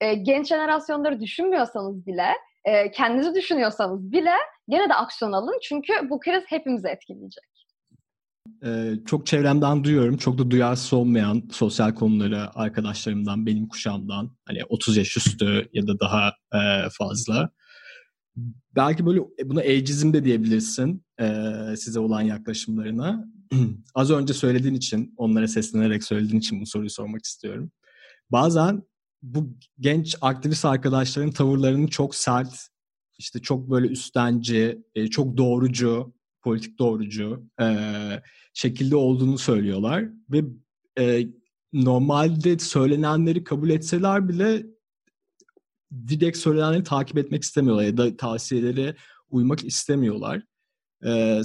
E, 0.01 0.13
genç 0.13 0.47
jenerasyonları 0.47 1.19
düşünmüyorsanız 1.19 2.05
bile, 2.05 2.27
e, 2.65 2.91
kendinizi 2.91 3.35
düşünüyorsanız 3.35 4.11
bile 4.11 4.35
gene 4.69 4.89
de 4.89 4.93
aksiyon 4.93 5.31
alın. 5.31 5.59
Çünkü 5.63 5.93
bu 6.09 6.19
kriz 6.19 6.43
hepimizi 6.47 6.87
etkileyecek. 6.87 7.53
Ee, 8.65 8.93
çok 9.05 9.25
çevremden 9.27 9.83
duyuyorum. 9.83 10.17
Çok 10.17 10.37
da 10.37 10.51
duyarsız 10.51 10.93
olmayan 10.93 11.43
sosyal 11.51 11.95
konuları 11.95 12.57
arkadaşlarımdan, 12.59 13.45
benim 13.45 13.67
kuşağımdan. 13.67 14.31
Hani 14.45 14.59
30 14.69 14.97
yaş 14.97 15.17
üstü 15.17 15.69
ya 15.73 15.87
da 15.87 15.99
daha 15.99 16.33
e, 16.53 16.89
fazla. 16.89 17.49
Belki 18.75 19.05
böyle 19.05 19.19
e, 19.39 19.49
buna 19.49 19.59
ageizm 19.59 20.13
de 20.13 20.25
diyebilirsin 20.25 21.05
e, 21.19 21.25
size 21.77 21.99
olan 21.99 22.21
yaklaşımlarına. 22.21 23.25
Az 23.95 24.11
önce 24.11 24.33
söylediğin 24.33 24.75
için, 24.75 25.13
onlara 25.17 25.47
seslenerek 25.47 26.03
söylediğin 26.03 26.39
için 26.39 26.61
bu 26.61 26.65
soruyu 26.65 26.89
sormak 26.89 27.25
istiyorum. 27.25 27.71
Bazen 28.31 28.83
bu 29.23 29.57
genç 29.79 30.15
aktivist 30.21 30.65
arkadaşların 30.65 31.31
tavırlarının 31.31 31.87
çok 31.87 32.15
sert, 32.15 32.67
işte 33.17 33.39
çok 33.39 33.69
böyle 33.69 33.87
üstenci, 33.87 34.83
e, 34.95 35.07
çok 35.07 35.37
doğrucu, 35.37 36.13
politik 36.41 36.79
doğrucu 36.79 37.43
e, 37.61 37.67
şekilde 38.53 38.95
olduğunu 38.95 39.37
söylüyorlar 39.37 40.05
ve 40.29 40.43
e, 40.99 41.27
normalde 41.73 42.59
söylenenleri 42.59 43.43
kabul 43.43 43.69
etseler 43.69 44.29
bile 44.29 44.65
direkt 46.07 46.37
söylenenleri 46.37 46.83
takip 46.83 47.17
etmek 47.17 47.43
istemiyorlar 47.43 47.83
ya 47.83 47.97
da 47.97 48.17
tavsiyelere 48.17 48.95
uymak 49.29 49.63
istemiyorlar. 49.63 50.43
E, 51.05 51.41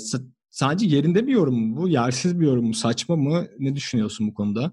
sadece 0.50 0.86
yerinde 0.96 1.26
bir 1.26 1.32
yorum 1.32 1.60
mu 1.60 1.76
bu? 1.76 1.88
Yersiz 1.88 2.40
bir 2.40 2.46
yorum 2.46 2.66
mu? 2.66 2.74
Saçma 2.74 3.16
mı? 3.16 3.46
Ne 3.58 3.76
düşünüyorsun 3.76 4.26
bu 4.26 4.34
konuda? 4.34 4.72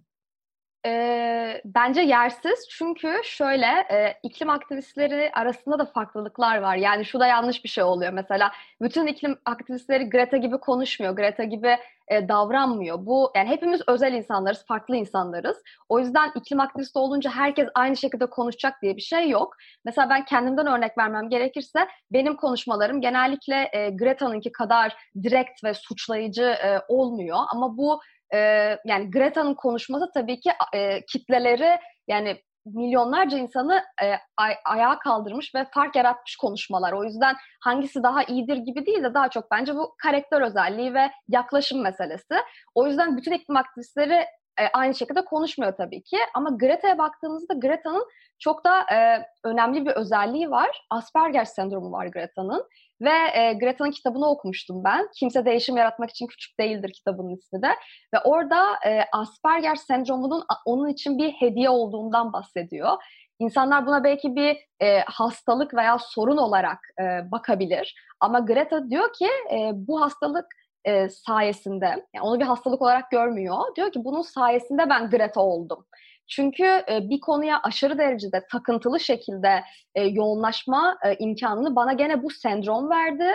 E, 0.86 1.62
bence 1.66 2.02
yersiz 2.02 2.68
çünkü 2.70 3.22
şöyle 3.24 3.66
e, 3.66 4.20
iklim 4.24 4.50
aktivistleri 4.50 5.32
arasında 5.34 5.80
da 5.80 5.86
farklılıklar 5.86 6.58
var. 6.58 6.76
Yani 6.76 7.06
şu 7.06 7.20
da 7.20 7.28
yanlış 7.28 7.64
bir 7.64 7.70
şey 7.70 7.84
oluyor. 7.84 8.14
Mesela 8.14 8.52
bütün 8.82 9.08
iklim 9.08 9.38
aktivistleri 9.46 10.10
Greta 10.10 10.38
gibi 10.38 10.58
konuşmuyor, 10.58 11.16
Greta 11.16 11.44
gibi 11.44 11.78
e, 12.08 12.28
davranmıyor. 12.30 13.06
Bu 13.06 13.32
yani 13.36 13.50
hepimiz 13.50 13.82
özel 13.88 14.14
insanlarız, 14.14 14.66
farklı 14.66 14.96
insanlarız. 14.96 15.58
O 15.90 16.00
yüzden 16.00 16.32
iklim 16.36 16.60
aktivisti 16.60 17.00
olunca 17.00 17.32
herkes 17.32 17.68
aynı 17.76 17.98
şekilde 17.98 18.26
konuşacak 18.26 18.82
diye 18.82 18.96
bir 18.96 19.02
şey 19.02 19.30
yok. 19.30 19.56
Mesela 19.86 20.10
ben 20.10 20.26
kendimden 20.26 20.68
örnek 20.68 20.98
vermem 20.98 21.30
gerekirse 21.30 21.88
benim 22.12 22.36
konuşmalarım 22.36 23.02
genellikle 23.02 23.70
e, 23.74 23.90
Greta'nınki 23.90 24.52
kadar 24.52 24.96
direkt 25.24 25.64
ve 25.64 25.74
suçlayıcı 25.74 26.44
e, 26.44 26.80
olmuyor. 26.88 27.38
Ama 27.54 27.78
bu 27.78 28.02
e, 28.34 28.38
yani 28.86 29.12
Greta'nın 29.12 29.54
konuşması 29.54 30.06
tabii 30.14 30.40
ki 30.40 30.52
e, 30.74 31.06
kitleleri 31.06 31.80
yani 32.08 32.42
milyonlarca 32.66 33.38
insanı 33.38 33.84
e, 34.04 34.06
ay- 34.38 34.58
ayağa 34.66 35.00
kaldırmış 35.00 35.56
ve 35.56 35.66
fark 35.74 35.96
yaratmış 35.96 36.36
konuşmalar. 36.36 36.94
O 36.94 37.04
yüzden 37.04 37.36
hangisi 37.64 38.04
daha 38.04 38.24
iyidir 38.24 38.58
gibi 38.58 38.86
değil 38.86 39.04
de 39.04 39.14
daha 39.14 39.30
çok 39.30 39.52
bence 39.52 39.76
bu 39.76 39.96
karakter 40.04 40.42
özelliği 40.42 40.94
ve 40.94 41.12
yaklaşım 41.28 41.82
meselesi. 41.82 42.36
O 42.76 42.88
yüzden 42.88 43.18
bütün 43.18 43.32
iklim 43.32 43.56
aktivistleri 43.58 44.26
e, 44.60 44.68
aynı 44.74 44.96
şekilde 44.96 45.26
konuşmuyor 45.26 45.74
tabii 45.78 46.04
ki. 46.04 46.18
Ama 46.34 46.50
Greta'ya 46.50 46.98
baktığımızda 46.98 47.54
Greta'nın 47.54 48.06
çok 48.40 48.66
da 48.66 48.80
e, 48.82 49.26
önemli 49.44 49.86
bir 49.86 49.92
özelliği 49.92 50.52
var. 50.52 50.86
Asperger 50.90 51.46
sendromu 51.46 51.92
var 51.92 52.06
Greta'nın. 52.06 52.68
Ve 53.02 53.40
e, 53.40 53.54
Greta'nın 53.54 53.92
kitabını 53.92 54.30
okumuştum 54.30 54.84
ben. 54.84 55.10
Kimse 55.20 55.46
Değişim 55.46 55.78
Yaratmak 55.78 56.10
için 56.10 56.28
Küçük 56.28 56.60
Değildir 56.60 56.92
kitabının 56.94 57.36
ismi 57.36 57.62
de. 57.62 57.70
Ve 58.14 58.20
orada 58.24 58.76
e, 58.86 59.02
Asperger 59.14 59.76
sendromunun 59.76 60.44
onun 60.66 60.88
için 60.88 61.18
bir 61.18 61.32
hediye 61.32 61.70
olduğundan 61.70 62.34
bahsediyor. 62.34 62.98
İnsanlar 63.40 63.86
buna 63.86 64.04
belki 64.04 64.36
bir 64.36 64.58
e, 64.82 65.00
hastalık 65.00 65.74
veya 65.74 65.98
sorun 66.00 66.38
olarak 66.38 66.80
e, 67.00 67.32
bakabilir. 67.32 67.96
Ama 68.20 68.40
Greta 68.40 68.90
diyor 68.90 69.14
ki 69.14 69.30
e, 69.52 69.72
bu 69.74 70.02
hastalık 70.02 70.46
e, 70.86 71.10
sayesinde, 71.10 71.86
yani 71.86 72.26
onu 72.26 72.40
bir 72.40 72.46
hastalık 72.46 72.82
olarak 72.82 73.12
görmüyor. 73.12 73.76
Diyor 73.76 73.92
ki 73.92 74.04
bunun 74.04 74.22
sayesinde 74.22 74.90
ben 74.90 75.10
Greta 75.10 75.42
oldum. 75.42 75.86
Çünkü 76.28 76.64
e, 76.64 77.10
bir 77.10 77.20
konuya 77.20 77.60
aşırı 77.64 77.98
derecede 77.98 78.44
takıntılı 78.52 79.00
şekilde 79.00 79.64
e, 79.96 80.04
yoğunlaşma 80.04 80.98
e, 81.06 81.16
imkanını 81.16 81.76
bana 81.76 81.94
gene 81.94 82.24
bu 82.24 82.30
sendrom 82.30 82.90
verdi 82.90 83.28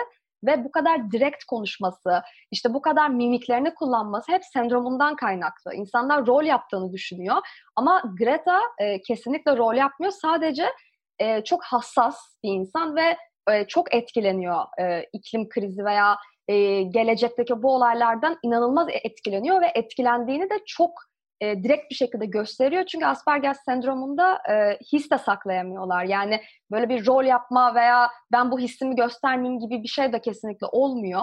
ve 0.44 0.64
bu 0.64 0.70
kadar 0.70 1.10
direkt 1.10 1.44
konuşması, 1.44 2.22
işte 2.50 2.74
bu 2.74 2.82
kadar 2.82 3.08
mimiklerini 3.08 3.74
kullanması 3.74 4.32
hep 4.32 4.44
sendromundan 4.44 5.16
kaynaklı. 5.16 5.74
İnsanlar 5.74 6.26
rol 6.26 6.44
yaptığını 6.44 6.92
düşünüyor 6.92 7.36
ama 7.76 8.02
Greta 8.18 8.60
e, 8.78 9.00
kesinlikle 9.02 9.56
rol 9.56 9.74
yapmıyor. 9.74 10.12
Sadece 10.12 10.66
e, 11.18 11.44
çok 11.44 11.64
hassas 11.64 12.18
bir 12.44 12.52
insan 12.52 12.96
ve 12.96 13.16
e, 13.50 13.66
çok 13.66 13.94
etkileniyor 13.94 14.64
e, 14.80 15.06
iklim 15.12 15.48
krizi 15.48 15.84
veya 15.84 16.16
e, 16.50 16.82
gelecekteki 16.82 17.62
bu 17.62 17.74
olaylardan 17.74 18.38
inanılmaz 18.42 18.88
etkileniyor 18.90 19.60
ve 19.60 19.72
etkilendiğini 19.74 20.50
de 20.50 20.54
çok 20.66 20.90
e, 21.40 21.62
direkt 21.62 21.90
bir 21.90 21.94
şekilde 21.94 22.26
gösteriyor. 22.26 22.84
Çünkü 22.86 23.06
Asperger 23.06 23.54
sendromunda 23.54 24.38
e, 24.50 24.78
his 24.92 25.10
de 25.10 25.18
saklayamıyorlar. 25.18 26.04
Yani 26.04 26.40
böyle 26.70 26.88
bir 26.88 27.06
rol 27.06 27.24
yapma 27.24 27.74
veya 27.74 28.10
ben 28.32 28.50
bu 28.50 28.58
hissimi 28.58 28.96
göstermeyeyim 28.96 29.60
gibi 29.60 29.82
bir 29.82 29.88
şey 29.88 30.12
de 30.12 30.20
kesinlikle 30.20 30.66
olmuyor. 30.66 31.22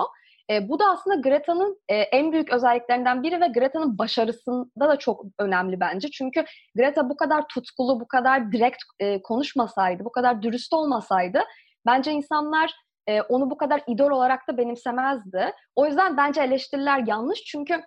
E, 0.52 0.70
bu 0.70 0.80
da 0.80 0.86
aslında 0.86 1.30
Greta'nın 1.30 1.82
e, 1.90 1.96
en 1.96 2.32
büyük 2.32 2.54
özelliklerinden 2.54 3.24
biri 3.24 3.42
ve 3.42 3.48
Greta'nın 3.48 3.98
başarısında 3.98 4.90
da 4.90 5.00
çok 5.00 5.24
önemli 5.40 5.80
bence. 5.80 6.12
Çünkü 6.12 6.46
Greta 6.76 7.10
bu 7.10 7.18
kadar 7.18 7.48
tutkulu, 7.48 8.00
bu 8.00 8.08
kadar 8.08 8.52
direkt 8.52 8.84
e, 9.00 9.22
konuşmasaydı, 9.22 10.06
bu 10.06 10.12
kadar 10.12 10.42
dürüst 10.42 10.74
olmasaydı 10.74 11.40
bence 11.86 12.12
insanlar 12.12 12.74
e, 13.08 13.22
onu 13.22 13.50
bu 13.50 13.58
kadar 13.58 13.82
idol 13.88 14.12
olarak 14.12 14.48
da 14.48 14.58
benimsemezdi. 14.58 15.52
O 15.76 15.86
yüzden 15.86 16.18
bence 16.18 16.42
eleştiriler 16.42 17.04
yanlış 17.08 17.44
çünkü 17.44 17.82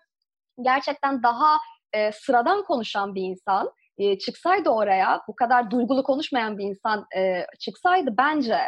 gerçekten 0.62 1.22
daha 1.22 1.58
e, 1.92 2.12
sıradan 2.12 2.64
konuşan 2.64 3.14
bir 3.14 3.22
insan 3.22 3.70
e, 3.98 4.18
çıksaydı 4.18 4.70
oraya, 4.70 5.20
bu 5.28 5.36
kadar 5.36 5.70
duygulu 5.70 6.02
konuşmayan 6.02 6.58
bir 6.58 6.64
insan 6.64 7.06
e, 7.16 7.46
çıksaydı 7.58 8.14
bence 8.18 8.58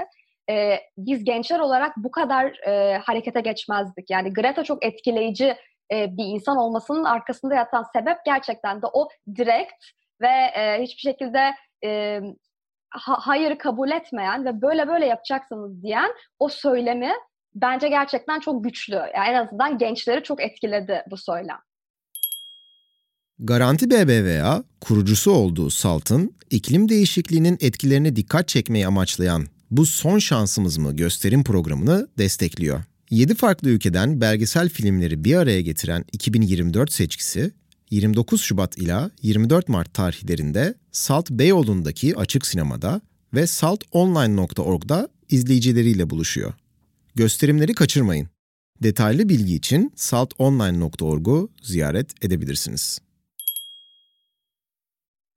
e, 0.51 0.81
biz 0.97 1.25
gençler 1.25 1.61
olarak 1.61 1.93
bu 1.97 2.11
kadar 2.11 2.67
e, 2.67 2.99
harekete 2.99 3.41
geçmezdik. 3.41 4.11
Yani 4.11 4.33
Greta 4.33 4.65
çok 4.65 4.85
etkileyici 4.85 5.57
e, 5.93 6.17
bir 6.17 6.25
insan 6.25 6.57
olmasının 6.57 7.05
arkasında 7.05 7.55
yatan 7.55 7.85
sebep 7.93 8.19
gerçekten 8.27 8.83
de 8.83 8.87
o 8.93 9.09
direkt 9.37 9.85
ve 10.21 10.51
e, 10.57 10.83
hiçbir 10.83 11.01
şekilde 11.01 11.55
e, 11.85 12.21
ha, 12.93 13.17
hayır 13.21 13.59
kabul 13.59 13.91
etmeyen 13.91 14.45
ve 14.45 14.63
böyle 14.63 14.89
böyle 14.89 15.07
yapacaksınız 15.07 15.83
diyen 15.83 16.11
o 16.39 16.49
söylemi 16.49 17.13
bence 17.55 17.89
gerçekten 17.89 18.41
çok 18.41 18.65
güçlü. 18.65 18.95
Yani 18.95 19.29
en 19.29 19.35
azından 19.35 19.79
gençleri 19.79 20.23
çok 20.23 20.43
etkiledi 20.43 21.03
bu 21.11 21.17
söylem. 21.17 21.59
Garanti 23.39 23.91
BBVA, 23.91 24.65
kurucusu 24.81 25.31
olduğu 25.31 25.71
SALT'ın 25.71 26.37
iklim 26.51 26.89
değişikliğinin 26.89 27.59
etkilerine 27.61 28.17
dikkat 28.17 28.49
çekmeyi 28.49 28.87
amaçlayan 28.87 29.47
bu 29.71 29.87
son 29.87 30.19
şansımız 30.19 30.79
mı 30.79 30.97
gösterim 30.97 31.45
programını 31.45 32.09
destekliyor. 32.19 32.81
7 33.11 33.35
farklı 33.35 33.69
ülkeden 33.69 34.21
belgesel 34.21 34.69
filmleri 34.69 35.25
bir 35.25 35.37
araya 35.37 35.61
getiren 35.61 36.05
2024 36.13 36.93
seçkisi 36.93 37.53
29 37.93 38.43
Şubat 38.43 38.79
ila 38.79 39.11
24 39.23 39.69
Mart 39.69 39.95
tarihlerinde 39.95 40.75
Salt 40.93 41.31
Beyoğlu'ndaki 41.31 42.17
açık 42.17 42.47
sinemada 42.47 43.01
ve 43.35 43.47
saltonline.org'da 43.47 45.09
izleyicileriyle 45.29 46.11
buluşuyor. 46.11 46.55
Gösterimleri 47.15 47.75
kaçırmayın. 47.75 48.29
Detaylı 48.83 49.29
bilgi 49.29 49.55
için 49.55 49.93
saltonline.org'u 49.97 51.51
ziyaret 51.63 52.25
edebilirsiniz. 52.25 52.99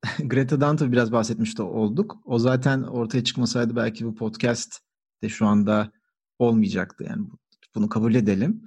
Greta'dan 0.18 0.76
tabii 0.76 0.92
biraz 0.92 1.12
bahsetmiş 1.12 1.58
de 1.58 1.62
olduk. 1.62 2.16
O 2.24 2.38
zaten 2.38 2.82
ortaya 2.82 3.24
çıkmasaydı 3.24 3.76
belki 3.76 4.06
bu 4.06 4.14
podcast 4.14 4.80
de 5.22 5.28
şu 5.28 5.46
anda 5.46 5.92
olmayacaktı. 6.38 7.04
Yani 7.08 7.26
bunu 7.74 7.88
kabul 7.88 8.14
edelim. 8.14 8.62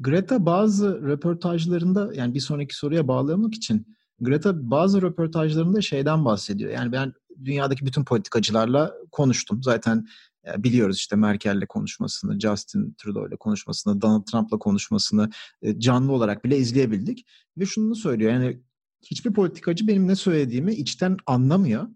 Greta 0.00 0.46
bazı 0.46 1.02
röportajlarında 1.02 2.10
yani 2.14 2.34
bir 2.34 2.40
sonraki 2.40 2.76
soruya 2.76 3.08
bağlamak 3.08 3.54
için 3.54 3.96
Greta 4.20 4.70
bazı 4.70 5.02
röportajlarında 5.02 5.80
şeyden 5.80 6.24
bahsediyor. 6.24 6.70
Yani 6.70 6.92
ben 6.92 7.12
dünyadaki 7.44 7.86
bütün 7.86 8.04
politikacılarla 8.04 8.94
konuştum. 9.12 9.62
Zaten 9.62 10.06
e, 10.46 10.62
biliyoruz 10.62 10.96
işte 10.96 11.16
Merkel'le 11.16 11.66
konuşmasını, 11.68 12.40
Justin 12.40 12.94
Trudeau'yla 12.98 13.36
konuşmasını, 13.36 14.00
Donald 14.00 14.24
Trump'la 14.24 14.58
konuşmasını 14.58 15.30
e, 15.62 15.80
canlı 15.80 16.12
olarak 16.12 16.44
bile 16.44 16.58
izleyebildik. 16.58 17.26
Ve 17.58 17.66
şunu 17.66 17.94
söylüyor 17.94 18.32
yani 18.32 18.62
hiçbir 19.02 19.32
politikacı 19.32 19.88
benim 19.88 20.08
ne 20.08 20.16
söylediğimi 20.16 20.74
içten 20.74 21.16
anlamıyor. 21.26 21.88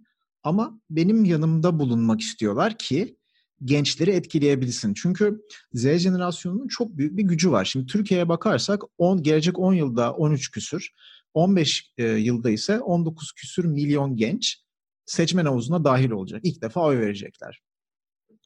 Ama 0.42 0.80
benim 0.90 1.24
yanımda 1.24 1.78
bulunmak 1.78 2.20
istiyorlar 2.20 2.78
ki 2.78 3.16
gençleri 3.64 4.10
etkileyebilsin. 4.10 4.94
Çünkü 4.94 5.42
Z 5.72 5.98
jenerasyonunun 5.98 6.68
çok 6.68 6.98
büyük 6.98 7.16
bir 7.16 7.22
gücü 7.22 7.50
var. 7.50 7.64
Şimdi 7.64 7.86
Türkiye'ye 7.86 8.28
bakarsak 8.28 8.82
10 8.98 9.22
gelecek 9.22 9.58
10 9.58 9.74
yılda 9.74 10.12
13 10.12 10.50
küsür, 10.50 10.90
15 11.34 11.92
e, 11.98 12.04
yılda 12.04 12.50
ise 12.50 12.80
19 12.80 13.32
küsür 13.32 13.64
milyon 13.64 14.16
genç 14.16 14.64
seçmen 15.06 15.44
havuzuna 15.44 15.84
dahil 15.84 16.10
olacak. 16.10 16.40
İlk 16.44 16.62
defa 16.62 16.80
oy 16.80 16.98
verecekler. 16.98 17.62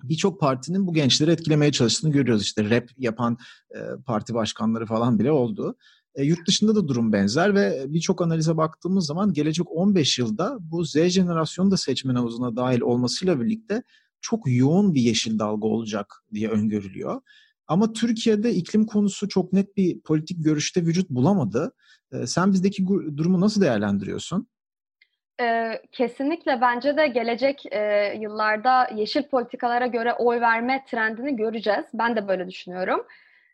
Birçok 0.03 0.41
partinin 0.41 0.87
bu 0.87 0.95
gençleri 0.95 1.31
etkilemeye 1.31 1.73
çalıştığını 1.73 2.13
görüyoruz. 2.13 2.43
İşte 2.43 2.71
rap 2.71 2.89
yapan 2.97 3.39
e, 3.75 3.79
parti 4.07 4.35
başkanları 4.35 4.87
falan 4.87 5.19
bile 5.19 5.33
oldu. 5.33 5.77
E, 6.15 6.25
yurt 6.25 6.47
dışında 6.47 6.75
da 6.75 6.89
durum 6.89 7.13
benzer 7.13 7.55
ve 7.55 7.85
birçok 7.89 8.23
analize 8.23 8.57
baktığımız 8.57 9.07
zaman 9.07 9.33
gelecek 9.33 9.67
15 9.71 10.19
yılda 10.19 10.59
bu 10.61 10.85
Z 10.85 10.95
jenerasyonu 10.95 11.71
da 11.71 11.77
seçmen 11.77 12.15
havuzuna 12.15 12.57
dahil 12.57 12.81
olmasıyla 12.81 13.41
birlikte 13.41 13.83
çok 14.21 14.43
yoğun 14.47 14.95
bir 14.95 15.01
yeşil 15.01 15.39
dalga 15.39 15.69
olacak 15.69 16.25
diye 16.35 16.49
öngörülüyor. 16.49 17.21
Ama 17.67 17.93
Türkiye'de 17.93 18.51
iklim 18.51 18.87
konusu 18.87 19.29
çok 19.29 19.53
net 19.53 19.77
bir 19.77 20.01
politik 20.01 20.45
görüşte 20.45 20.83
vücut 20.83 21.11
bulamadı. 21.11 21.73
E, 22.13 22.27
sen 22.27 22.53
bizdeki 22.53 22.87
durumu 23.17 23.41
nasıl 23.41 23.61
değerlendiriyorsun? 23.61 24.49
Ee, 25.41 25.83
kesinlikle 25.93 26.61
bence 26.61 26.97
de 26.97 27.07
gelecek 27.07 27.63
e, 27.71 28.15
yıllarda 28.21 28.89
yeşil 28.95 29.23
politikalara 29.23 29.87
göre 29.87 30.15
oy 30.15 30.41
verme 30.41 30.85
trendini 30.87 31.37
göreceğiz. 31.37 31.85
Ben 31.95 32.17
de 32.17 32.29
böyle 32.29 32.49
düşünüyorum. 32.49 33.07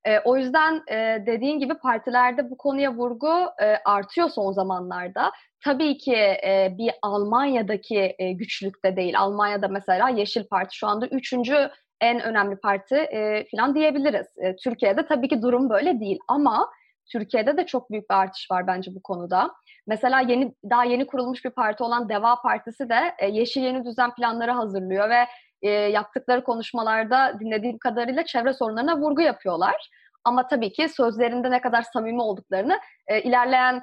E, 0.06 0.18
o 0.24 0.36
yüzden 0.36 0.82
e, 0.90 1.26
dediğin 1.26 1.58
gibi 1.58 1.74
partilerde 1.74 2.50
bu 2.50 2.56
konuya 2.56 2.92
vurgu 2.92 3.32
e, 3.62 3.76
artıyor 3.84 4.28
son 4.28 4.52
zamanlarda. 4.52 5.32
Tabii 5.64 5.98
ki 5.98 6.16
e, 6.16 6.74
bir 6.78 6.90
Almanya'daki 7.02 8.14
e, 8.18 8.32
güçlükte 8.32 8.96
değil. 8.96 9.18
Almanya'da 9.18 9.68
mesela 9.68 10.08
Yeşil 10.08 10.44
Parti 10.44 10.76
şu 10.76 10.86
anda 10.86 11.06
üçüncü 11.06 11.70
en 12.00 12.20
önemli 12.20 12.56
parti 12.56 12.94
e, 12.94 13.44
falan 13.50 13.74
diyebiliriz. 13.74 14.26
E, 14.36 14.56
Türkiye'de 14.56 15.06
tabii 15.06 15.28
ki 15.28 15.42
durum 15.42 15.70
böyle 15.70 16.00
değil 16.00 16.18
ama 16.28 16.70
Türkiye'de 17.12 17.56
de 17.56 17.66
çok 17.66 17.90
büyük 17.90 18.10
bir 18.10 18.14
artış 18.14 18.50
var 18.50 18.66
bence 18.66 18.94
bu 18.94 19.02
konuda. 19.02 19.50
Mesela 19.86 20.20
yeni 20.20 20.54
daha 20.70 20.84
yeni 20.84 21.06
kurulmuş 21.06 21.44
bir 21.44 21.50
parti 21.50 21.84
olan 21.84 22.08
Deva 22.08 22.42
Partisi 22.42 22.88
de 22.88 23.14
e, 23.18 23.28
Yeşil 23.28 23.62
Yeni 23.62 23.84
Düzen 23.84 24.14
planları 24.14 24.50
hazırlıyor 24.50 25.10
ve 25.10 25.26
e, 25.64 25.70
yaptıkları 25.70 26.44
konuşmalarda 26.44 27.40
dinlediğim 27.40 27.78
kadarıyla 27.78 28.24
çevre 28.24 28.52
sorunlarına 28.52 28.98
vurgu 28.98 29.22
yapıyorlar. 29.22 29.90
Ama 30.24 30.48
tabii 30.48 30.72
ki 30.72 30.88
sözlerinde 30.88 31.50
ne 31.50 31.60
kadar 31.60 31.82
samimi 31.82 32.22
olduklarını 32.22 32.78
e, 33.06 33.22
ilerleyen 33.22 33.82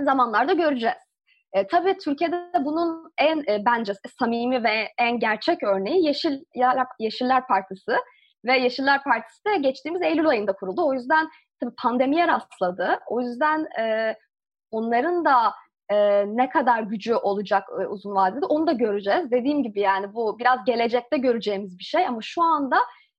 zamanlarda 0.00 0.52
göreceğiz. 0.52 0.96
E, 1.52 1.66
tabii 1.66 1.98
Türkiye'de 1.98 2.64
bunun 2.64 3.12
en 3.18 3.38
e, 3.38 3.64
bence 3.66 3.92
samimi 4.18 4.64
ve 4.64 4.88
en 4.98 5.18
gerçek 5.18 5.62
örneği 5.62 6.06
Yeşil 6.06 6.40
Yeşiller 6.98 7.46
Partisi 7.46 7.92
ve 8.44 8.58
Yeşiller 8.58 9.02
Partisi 9.04 9.44
de 9.44 9.56
geçtiğimiz 9.56 10.02
Eylül 10.02 10.28
ayında 10.28 10.52
kuruldu. 10.52 10.86
O 10.86 10.94
yüzden 10.94 11.28
tabii 11.60 11.74
pandemiye 11.82 12.28
rastladı. 12.28 12.98
O 13.06 13.20
yüzden 13.20 13.66
e, 13.80 14.16
onların 14.70 15.24
da 15.24 15.52
e, 15.90 16.24
ne 16.26 16.48
kadar 16.48 16.82
gücü 16.82 17.14
olacak 17.14 17.64
e, 17.82 17.86
uzun 17.86 18.14
vadede 18.14 18.46
onu 18.46 18.66
da 18.66 18.72
göreceğiz. 18.72 19.30
Dediğim 19.30 19.62
gibi 19.62 19.80
yani 19.80 20.14
bu 20.14 20.38
biraz 20.38 20.64
gelecekte 20.64 21.16
göreceğimiz 21.16 21.78
bir 21.78 21.84
şey 21.84 22.06
ama 22.06 22.18
şu 22.22 22.42
anda 22.42 22.76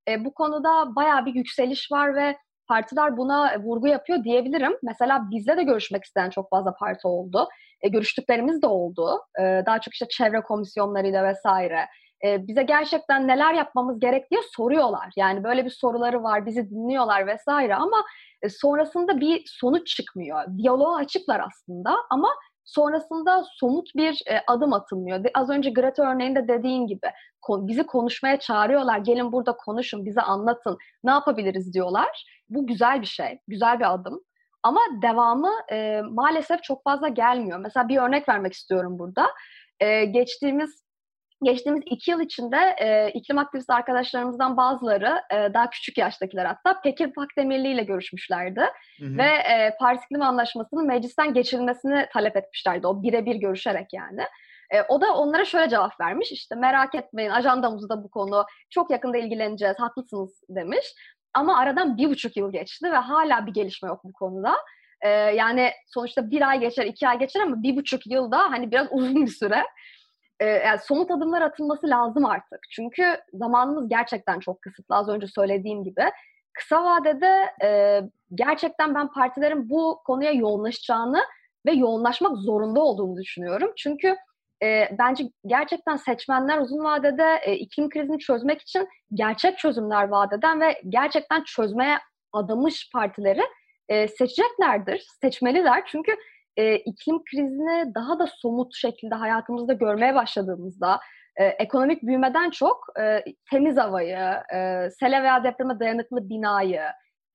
e, 0.07 0.25
bu 0.25 0.33
konuda 0.33 0.95
bayağı 0.95 1.25
bir 1.25 1.35
yükseliş 1.35 1.91
var 1.91 2.15
ve 2.15 2.37
partiler 2.67 3.17
buna 3.17 3.59
vurgu 3.59 3.87
yapıyor 3.87 4.23
diyebilirim. 4.23 4.77
Mesela 4.83 5.21
bizde 5.31 5.57
de 5.57 5.63
görüşmek 5.63 6.03
isteyen 6.03 6.29
çok 6.29 6.49
fazla 6.49 6.75
parti 6.75 7.07
oldu. 7.07 7.47
E, 7.81 7.89
görüştüklerimiz 7.89 8.61
de 8.61 8.67
oldu. 8.67 9.19
E, 9.39 9.43
daha 9.65 9.81
çok 9.81 9.93
işte 9.93 10.07
çevre 10.07 10.41
komisyonlarıyla 10.41 11.23
vesaire. 11.23 11.87
E, 12.25 12.47
bize 12.47 12.63
gerçekten 12.63 13.27
neler 13.27 13.53
yapmamız 13.53 13.99
gerek 13.99 14.31
diye 14.31 14.41
soruyorlar. 14.55 15.09
Yani 15.15 15.43
böyle 15.43 15.65
bir 15.65 15.69
soruları 15.69 16.23
var, 16.23 16.45
bizi 16.45 16.69
dinliyorlar 16.69 17.27
vesaire 17.27 17.75
ama 17.75 18.05
e, 18.41 18.49
sonrasında 18.49 19.19
bir 19.19 19.43
sonuç 19.45 19.87
çıkmıyor. 19.87 20.39
Diyaloğa 20.57 20.95
açıklar 20.95 21.41
aslında 21.47 21.95
ama 22.09 22.29
sonrasında 22.65 23.43
somut 23.59 23.95
bir 23.95 24.21
e, 24.27 24.41
adım 24.47 24.73
atılmıyor. 24.73 25.23
De, 25.23 25.31
az 25.33 25.49
önce 25.49 25.69
Greta 25.69 26.11
örneğinde 26.11 26.47
dediğin 26.47 26.87
gibi 26.87 27.07
kon, 27.41 27.67
bizi 27.67 27.83
konuşmaya 27.83 28.39
çağırıyorlar. 28.39 28.97
Gelin 28.97 29.31
burada 29.31 29.57
konuşun, 29.57 30.05
bize 30.05 30.21
anlatın. 30.21 30.77
Ne 31.03 31.11
yapabiliriz 31.11 31.73
diyorlar. 31.73 32.25
Bu 32.49 32.67
güzel 32.67 33.01
bir 33.01 33.07
şey, 33.07 33.39
güzel 33.47 33.79
bir 33.79 33.93
adım. 33.93 34.21
Ama 34.63 34.81
devamı 35.01 35.51
e, 35.71 36.01
maalesef 36.01 36.63
çok 36.63 36.83
fazla 36.83 37.07
gelmiyor. 37.07 37.59
Mesela 37.59 37.87
bir 37.87 37.97
örnek 37.97 38.29
vermek 38.29 38.53
istiyorum 38.53 38.99
burada. 38.99 39.27
E, 39.79 40.05
geçtiğimiz 40.05 40.84
geçtiğimiz 41.45 41.83
iki 41.85 42.11
yıl 42.11 42.21
içinde 42.21 42.75
e, 42.79 43.11
iklim 43.11 43.37
aktivist 43.37 43.69
arkadaşlarımızdan 43.69 44.57
bazıları, 44.57 45.21
e, 45.31 45.53
daha 45.53 45.69
küçük 45.69 45.97
yaştakiler 45.97 46.45
hatta 46.45 46.81
Pekin 46.81 47.11
Pakdemirli 47.11 47.67
ile 47.67 47.83
görüşmüşlerdi. 47.83 48.61
Hı 48.99 49.05
hı. 49.05 49.17
Ve 49.17 49.23
e, 49.23 49.75
Paris 49.79 50.01
İklim 50.05 50.21
Anlaşması'nın 50.21 50.87
meclisten 50.87 51.33
geçirilmesini 51.33 52.05
talep 52.13 52.37
etmişlerdi. 52.37 52.87
O 52.87 53.03
birebir 53.03 53.35
görüşerek 53.35 53.93
yani. 53.93 54.21
E, 54.71 54.81
o 54.81 55.01
da 55.01 55.13
onlara 55.13 55.45
şöyle 55.45 55.69
cevap 55.69 55.99
vermiş. 56.01 56.31
İşte 56.31 56.55
merak 56.55 56.95
etmeyin 56.95 57.29
ajandamızda 57.29 58.03
bu 58.03 58.09
konu 58.09 58.45
çok 58.69 58.91
yakında 58.91 59.17
ilgileneceğiz, 59.17 59.79
haklısınız 59.79 60.41
demiş. 60.49 60.85
Ama 61.33 61.57
aradan 61.57 61.97
bir 61.97 62.09
buçuk 62.09 62.37
yıl 62.37 62.51
geçti 62.51 62.91
ve 62.91 62.97
hala 62.97 63.45
bir 63.45 63.53
gelişme 63.53 63.87
yok 63.87 63.99
bu 64.03 64.13
konuda. 64.13 64.55
Ee, 65.01 65.09
yani 65.09 65.71
sonuçta 65.87 66.31
bir 66.31 66.49
ay 66.49 66.59
geçer, 66.59 66.85
iki 66.85 67.07
ay 67.07 67.19
geçer 67.19 67.41
ama 67.41 67.63
bir 67.63 67.75
buçuk 67.75 68.07
yılda 68.07 68.37
hani 68.37 68.71
biraz 68.71 68.87
uzun 68.91 69.25
bir 69.25 69.31
süre. 69.31 69.63
Yani 70.41 70.79
somut 70.79 71.11
adımlar 71.11 71.41
atılması 71.41 71.87
lazım 71.87 72.25
artık. 72.25 72.59
Çünkü 72.69 73.17
zamanımız 73.33 73.89
gerçekten 73.89 74.39
çok 74.39 74.61
kısıtlı. 74.61 74.95
Az 74.95 75.09
önce 75.09 75.27
söylediğim 75.27 75.83
gibi. 75.83 76.03
Kısa 76.53 76.83
vadede 76.83 77.51
e, 77.63 78.01
gerçekten 78.35 78.95
ben 78.95 79.11
partilerin 79.11 79.69
bu 79.69 80.01
konuya 80.05 80.31
yoğunlaşacağını 80.31 81.21
ve 81.65 81.71
yoğunlaşmak 81.71 82.37
zorunda 82.37 82.79
olduğunu 82.81 83.17
düşünüyorum. 83.17 83.71
Çünkü 83.77 84.15
e, 84.63 84.89
bence 84.99 85.23
gerçekten 85.45 85.95
seçmenler 85.95 86.57
uzun 86.57 86.83
vadede 86.83 87.39
e, 87.43 87.53
iklim 87.55 87.89
krizini 87.89 88.19
çözmek 88.19 88.61
için 88.61 88.87
gerçek 89.13 89.57
çözümler 89.57 90.07
vadeden 90.07 90.61
ve 90.61 90.81
gerçekten 90.89 91.43
çözmeye 91.43 91.97
adamış 92.33 92.89
partileri 92.93 93.41
e, 93.89 94.07
seçeceklerdir, 94.07 95.07
seçmeliler. 95.21 95.83
Çünkü 95.85 96.15
e, 96.57 96.75
iklim 96.75 97.23
krizini 97.23 97.95
daha 97.95 98.19
da 98.19 98.27
somut 98.27 98.75
şekilde 98.75 99.15
hayatımızda 99.15 99.73
görmeye 99.73 100.15
başladığımızda 100.15 100.99
e, 101.35 101.45
ekonomik 101.45 102.03
büyümeden 102.03 102.49
çok 102.49 102.85
e, 102.99 103.23
temiz 103.51 103.77
havayı, 103.77 104.17
e, 104.55 104.89
sele 104.99 105.23
veya 105.23 105.43
depreme 105.43 105.79
dayanıklı 105.79 106.29
binayı, 106.29 106.81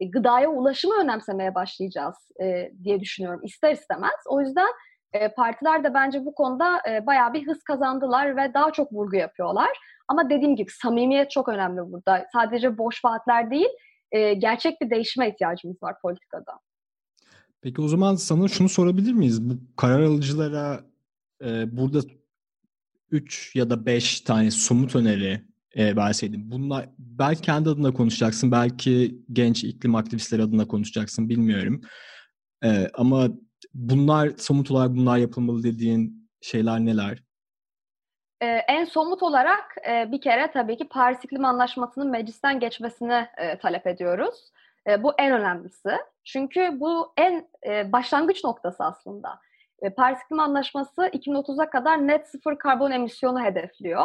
e, 0.01 0.07
gıdaya 0.07 0.49
ulaşımı 0.49 0.95
önemsemeye 1.03 1.55
başlayacağız 1.55 2.17
e, 2.43 2.73
diye 2.85 3.01
düşünüyorum 3.01 3.41
ister 3.45 3.73
istemez. 3.73 4.21
O 4.29 4.41
yüzden 4.41 4.69
e, 5.13 5.29
partiler 5.29 5.85
de 5.85 5.95
bence 5.95 6.25
bu 6.25 6.35
konuda 6.35 6.81
e, 6.89 7.07
bayağı 7.07 7.33
bir 7.33 7.47
hız 7.47 7.63
kazandılar 7.63 8.37
ve 8.37 8.55
daha 8.55 8.73
çok 8.73 8.93
vurgu 8.93 9.17
yapıyorlar. 9.17 9.71
Ama 10.09 10.31
dediğim 10.31 10.57
gibi 10.57 10.71
samimiyet 10.71 11.31
çok 11.31 11.49
önemli 11.49 11.81
burada. 11.93 12.27
Sadece 12.33 12.79
boş 12.79 13.05
vaatler 13.05 13.51
değil, 13.51 13.69
e, 14.13 14.35
gerçek 14.35 14.81
bir 14.81 14.91
değişime 14.91 15.29
ihtiyacımız 15.29 15.83
var 15.83 15.95
politikada. 16.03 16.53
Peki 17.63 17.81
o 17.81 17.89
zaman 17.89 18.15
sana 18.15 18.49
şunu 18.49 18.69
sorabilir 18.69 19.13
miyiz? 19.13 19.51
Bu 19.51 19.55
karar 19.77 20.03
alıcılara 20.03 20.85
e, 21.45 21.77
burada 21.77 22.01
3 23.11 23.57
ya 23.57 23.71
da 23.71 23.87
5 23.87 24.21
tane 24.21 24.51
somut 24.51 24.97
öneri 24.97 25.41
e, 25.75 25.97
verseydim. 25.97 26.51
Bunlar 26.51 26.89
belki 26.99 27.43
kendi 27.43 27.69
adına 27.69 27.93
konuşacaksın, 27.93 28.53
belki 28.53 29.19
genç 29.33 29.65
iklim 29.65 29.95
aktivistleri 29.95 30.43
adına 30.43 30.69
konuşacaksın 30.69 31.29
bilmiyorum. 31.29 31.81
E, 32.65 32.89
ama 32.95 33.29
bunlar 33.75 34.29
somut 34.37 34.71
olarak 34.71 34.97
bunlar 34.97 35.19
yapılmalı 35.19 35.63
dediğin 35.63 36.31
şeyler 36.41 36.81
neler? 36.81 37.23
Ee, 38.43 38.47
en 38.47 38.85
somut 38.85 39.23
olarak 39.23 39.77
e, 39.89 40.13
bir 40.13 40.21
kere 40.21 40.51
tabii 40.53 40.77
ki 40.77 40.89
Paris 40.89 41.25
İklim 41.25 41.45
Anlaşması'nın 41.45 42.11
meclisten 42.11 42.61
geçmesini 42.61 43.27
e, 43.37 43.59
talep 43.59 43.87
ediyoruz. 43.87 44.53
E, 44.89 45.03
bu 45.03 45.13
en 45.19 45.33
önemlisi. 45.33 45.91
Çünkü 46.25 46.81
bu 46.81 47.13
en 47.17 47.49
e, 47.67 47.93
başlangıç 47.93 48.45
noktası 48.45 48.85
aslında. 48.85 49.39
E, 49.83 49.91
Paris 49.91 50.19
İklim 50.25 50.41
Anlaşması 50.41 51.03
2030'a 51.03 51.71
kadar 51.71 52.07
net 52.09 52.29
sıfır 52.29 52.59
karbon 52.59 52.91
emisyonu 52.91 53.45
hedefliyor. 53.45 54.05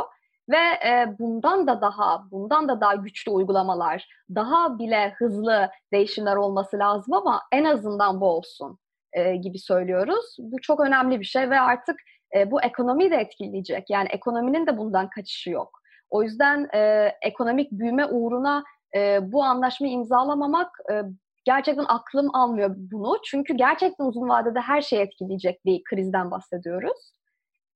Ve 0.50 0.58
e, 0.58 1.16
bundan 1.20 1.68
da 1.68 1.82
daha, 1.82 2.32
bundan 2.32 2.68
da 2.68 2.82
daha 2.82 2.96
güçlü 2.96 3.32
uygulamalar, 3.32 4.08
daha 4.36 4.80
bile 4.80 5.14
hızlı 5.18 5.70
değişimler 5.94 6.36
olması 6.36 6.80
lazım 6.80 7.14
ama 7.14 7.42
en 7.52 7.66
azından 7.66 8.22
bu 8.22 8.26
olsun 8.26 8.80
e, 9.14 9.36
gibi 9.36 9.60
söylüyoruz. 9.60 10.36
Bu 10.40 10.62
çok 10.62 10.80
önemli 10.80 11.20
bir 11.20 11.26
şey 11.26 11.50
ve 11.50 11.60
artık 11.60 11.96
e, 12.36 12.52
bu 12.52 12.62
ekonomiyi 12.62 13.12
de 13.12 13.16
etkileyecek. 13.16 13.90
Yani 13.90 14.08
ekonominin 14.10 14.68
de 14.68 14.78
bundan 14.78 15.10
kaçışı 15.10 15.50
yok. 15.50 15.82
O 16.10 16.24
yüzden 16.24 16.70
e, 16.74 17.12
ekonomik 17.22 17.72
büyüme 17.72 18.06
uğruna 18.06 18.64
e, 18.96 19.20
bu 19.32 19.44
anlaşmayı 19.44 19.94
imzalamamak 19.94 20.72
e, 20.92 21.02
gerçekten 21.46 21.86
aklım 21.88 22.36
almıyor 22.36 22.76
bunu. 22.78 23.18
Çünkü 23.26 23.54
gerçekten 23.54 24.06
uzun 24.06 24.30
vadede 24.30 24.60
her 24.60 24.82
şeyi 24.82 25.02
etkileyecek 25.02 25.66
bir 25.66 25.84
krizden 25.84 26.32
bahsediyoruz. 26.32 27.12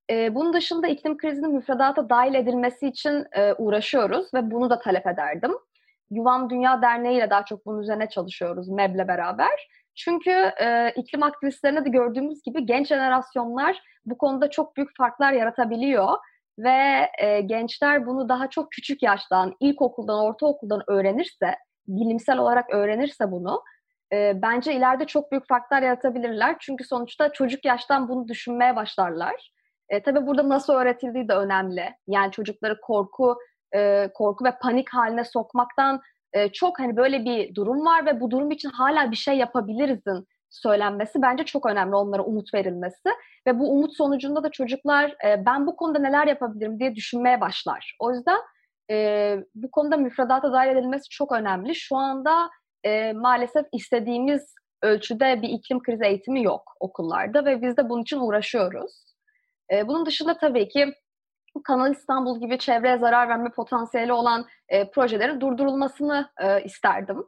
E, 0.09 0.35
bunun 0.35 0.53
dışında 0.53 0.87
iklim 0.87 1.17
krizinin 1.17 1.53
müfredata 1.53 2.09
dahil 2.09 2.33
edilmesi 2.33 2.87
için 2.87 3.25
e, 3.31 3.53
uğraşıyoruz 3.53 4.33
ve 4.33 4.51
bunu 4.51 4.69
da 4.69 4.79
talep 4.79 5.07
ederdim. 5.07 5.51
Yuvam 6.11 6.49
Dünya 6.49 6.81
Derneği 6.81 7.17
ile 7.17 7.29
daha 7.29 7.45
çok 7.45 7.65
bunun 7.65 7.79
üzerine 7.81 8.09
çalışıyoruz 8.09 8.69
MEB'le 8.69 9.07
beraber. 9.07 9.69
Çünkü 9.95 10.31
e, 10.61 10.93
iklim 10.95 11.23
aktivistlerinde 11.23 11.85
de 11.85 11.89
gördüğümüz 11.89 12.41
gibi 12.41 12.65
genç 12.65 12.87
jenerasyonlar 12.87 13.81
bu 14.05 14.17
konuda 14.17 14.49
çok 14.49 14.77
büyük 14.77 14.97
farklar 14.97 15.33
yaratabiliyor 15.33 16.17
ve 16.59 17.09
e, 17.19 17.41
gençler 17.41 18.05
bunu 18.05 18.29
daha 18.29 18.49
çok 18.49 18.71
küçük 18.71 19.03
yaştan, 19.03 19.55
ilkokuldan, 19.59 20.19
ortaokuldan 20.19 20.81
öğrenirse, 20.87 21.55
bilimsel 21.87 22.37
olarak 22.37 22.73
öğrenirse 22.73 23.31
bunu, 23.31 23.63
e, 24.13 24.41
bence 24.41 24.73
ileride 24.73 25.05
çok 25.05 25.31
büyük 25.31 25.47
farklar 25.47 25.81
yaratabilirler. 25.81 26.55
Çünkü 26.59 26.83
sonuçta 26.83 27.31
çocuk 27.33 27.65
yaştan 27.65 28.09
bunu 28.09 28.27
düşünmeye 28.27 28.75
başlarlar. 28.75 29.51
E, 29.89 30.03
tabii 30.03 30.27
burada 30.27 30.49
nasıl 30.49 30.73
öğretildiği 30.73 31.27
de 31.29 31.33
önemli. 31.33 31.95
Yani 32.07 32.31
çocukları 32.31 32.81
korku, 32.81 33.37
e, 33.75 34.09
korku 34.13 34.45
ve 34.45 34.51
panik 34.61 34.89
haline 34.93 35.23
sokmaktan 35.23 36.01
e, 36.33 36.49
çok 36.49 36.79
hani 36.79 36.97
böyle 36.97 37.25
bir 37.25 37.55
durum 37.55 37.85
var 37.85 38.05
ve 38.05 38.21
bu 38.21 38.31
durum 38.31 38.51
için 38.51 38.69
hala 38.69 39.11
bir 39.11 39.15
şey 39.15 39.37
yapabilirizin 39.37 40.27
söylenmesi 40.49 41.21
bence 41.21 41.43
çok 41.45 41.65
önemli 41.65 41.95
onlara 41.95 42.23
umut 42.23 42.53
verilmesi 42.53 43.09
ve 43.47 43.59
bu 43.59 43.71
umut 43.71 43.95
sonucunda 43.95 44.43
da 44.43 44.51
çocuklar 44.51 45.15
e, 45.25 45.45
ben 45.45 45.67
bu 45.67 45.75
konuda 45.75 45.99
neler 45.99 46.27
yapabilirim 46.27 46.79
diye 46.79 46.95
düşünmeye 46.95 47.41
başlar. 47.41 47.95
O 47.99 48.11
yüzden 48.13 48.39
e, 48.91 49.37
bu 49.55 49.71
konuda 49.71 49.97
müfredata 49.97 50.53
dahil 50.53 50.69
edilmesi 50.69 51.09
çok 51.09 51.31
önemli. 51.31 51.75
Şu 51.75 51.95
anda 51.95 52.49
e, 52.83 53.13
maalesef 53.13 53.65
istediğimiz 53.73 54.55
ölçüde 54.81 55.41
bir 55.41 55.49
iklim 55.49 55.79
krizi 55.79 56.05
eğitimi 56.05 56.43
yok 56.43 56.73
okullarda 56.79 57.45
ve 57.45 57.61
biz 57.61 57.77
de 57.77 57.89
bunun 57.89 58.01
için 58.01 58.19
uğraşıyoruz. 58.19 58.91
E, 59.73 59.87
bunun 59.87 60.05
dışında 60.05 60.37
tabii 60.37 60.67
ki 60.67 60.93
Kanal 61.63 61.91
İstanbul 61.91 62.39
gibi 62.39 62.57
çevreye 62.57 62.97
zarar 62.97 63.29
verme 63.29 63.49
potansiyeli 63.51 64.13
olan 64.13 64.45
e, 64.69 64.89
projelerin 64.89 65.41
durdurulmasını 65.41 66.29
e, 66.41 66.63
isterdim. 66.63 67.25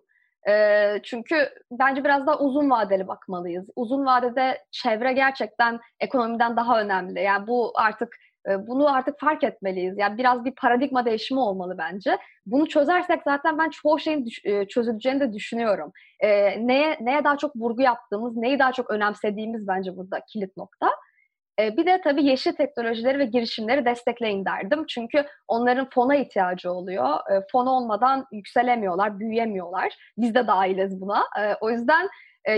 Çünkü 1.04 1.50
bence 1.72 2.04
biraz 2.04 2.28
daha 2.28 2.40
uzun 2.40 2.70
vadeli 2.70 3.08
bakmalıyız. 3.08 3.70
Uzun 3.76 4.06
vadede 4.06 4.64
çevre 4.72 5.14
gerçekten 5.14 5.80
ekonomiden 6.00 6.56
daha 6.56 6.82
önemli. 6.82 7.22
Yani 7.22 7.48
bu 7.48 7.72
artık 7.76 8.16
bunu 8.48 8.94
artık 8.94 9.20
fark 9.20 9.44
etmeliyiz. 9.44 9.98
Yani 9.98 10.18
biraz 10.18 10.46
bir 10.46 10.56
paradigma 10.56 11.06
değişimi 11.06 11.40
olmalı 11.40 11.76
bence. 11.78 12.18
Bunu 12.46 12.68
çözersek 12.68 13.22
zaten 13.24 13.58
ben 13.58 13.70
çoğu 13.70 14.00
şeyin 14.00 14.28
çözüleceğini 14.66 15.20
de 15.20 15.34
düşünüyorum. 15.34 15.92
Neye 16.58 16.98
neye 17.02 17.24
daha 17.24 17.38
çok 17.38 17.56
vurgu 17.56 17.82
yaptığımız, 17.82 18.38
neyi 18.38 18.60
daha 18.60 18.72
çok 18.72 18.90
önemsediğimiz 18.92 19.68
bence 19.68 19.98
burada 19.98 20.20
kilit 20.34 20.58
nokta. 20.58 20.90
E, 21.62 21.78
bir 21.78 21.86
de 21.86 22.02
tabii 22.04 22.26
yeşil 22.26 22.54
teknolojileri 22.54 23.20
ve 23.20 23.26
girişimleri 23.26 23.86
destekleyin 23.86 24.46
derdim. 24.46 24.86
Çünkü 24.90 25.26
onların 25.48 25.90
fona 25.94 26.16
ihtiyacı 26.16 26.72
oluyor. 26.72 27.06
E, 27.06 27.46
fon 27.52 27.66
olmadan 27.66 28.26
yükselemiyorlar, 28.32 29.20
büyüyemiyorlar. 29.20 29.94
Biz 30.18 30.36
de 30.36 30.48
dahiliz 30.48 31.02
buna. 31.02 31.24
E, 31.40 31.56
o 31.62 31.72
yüzden 31.72 32.10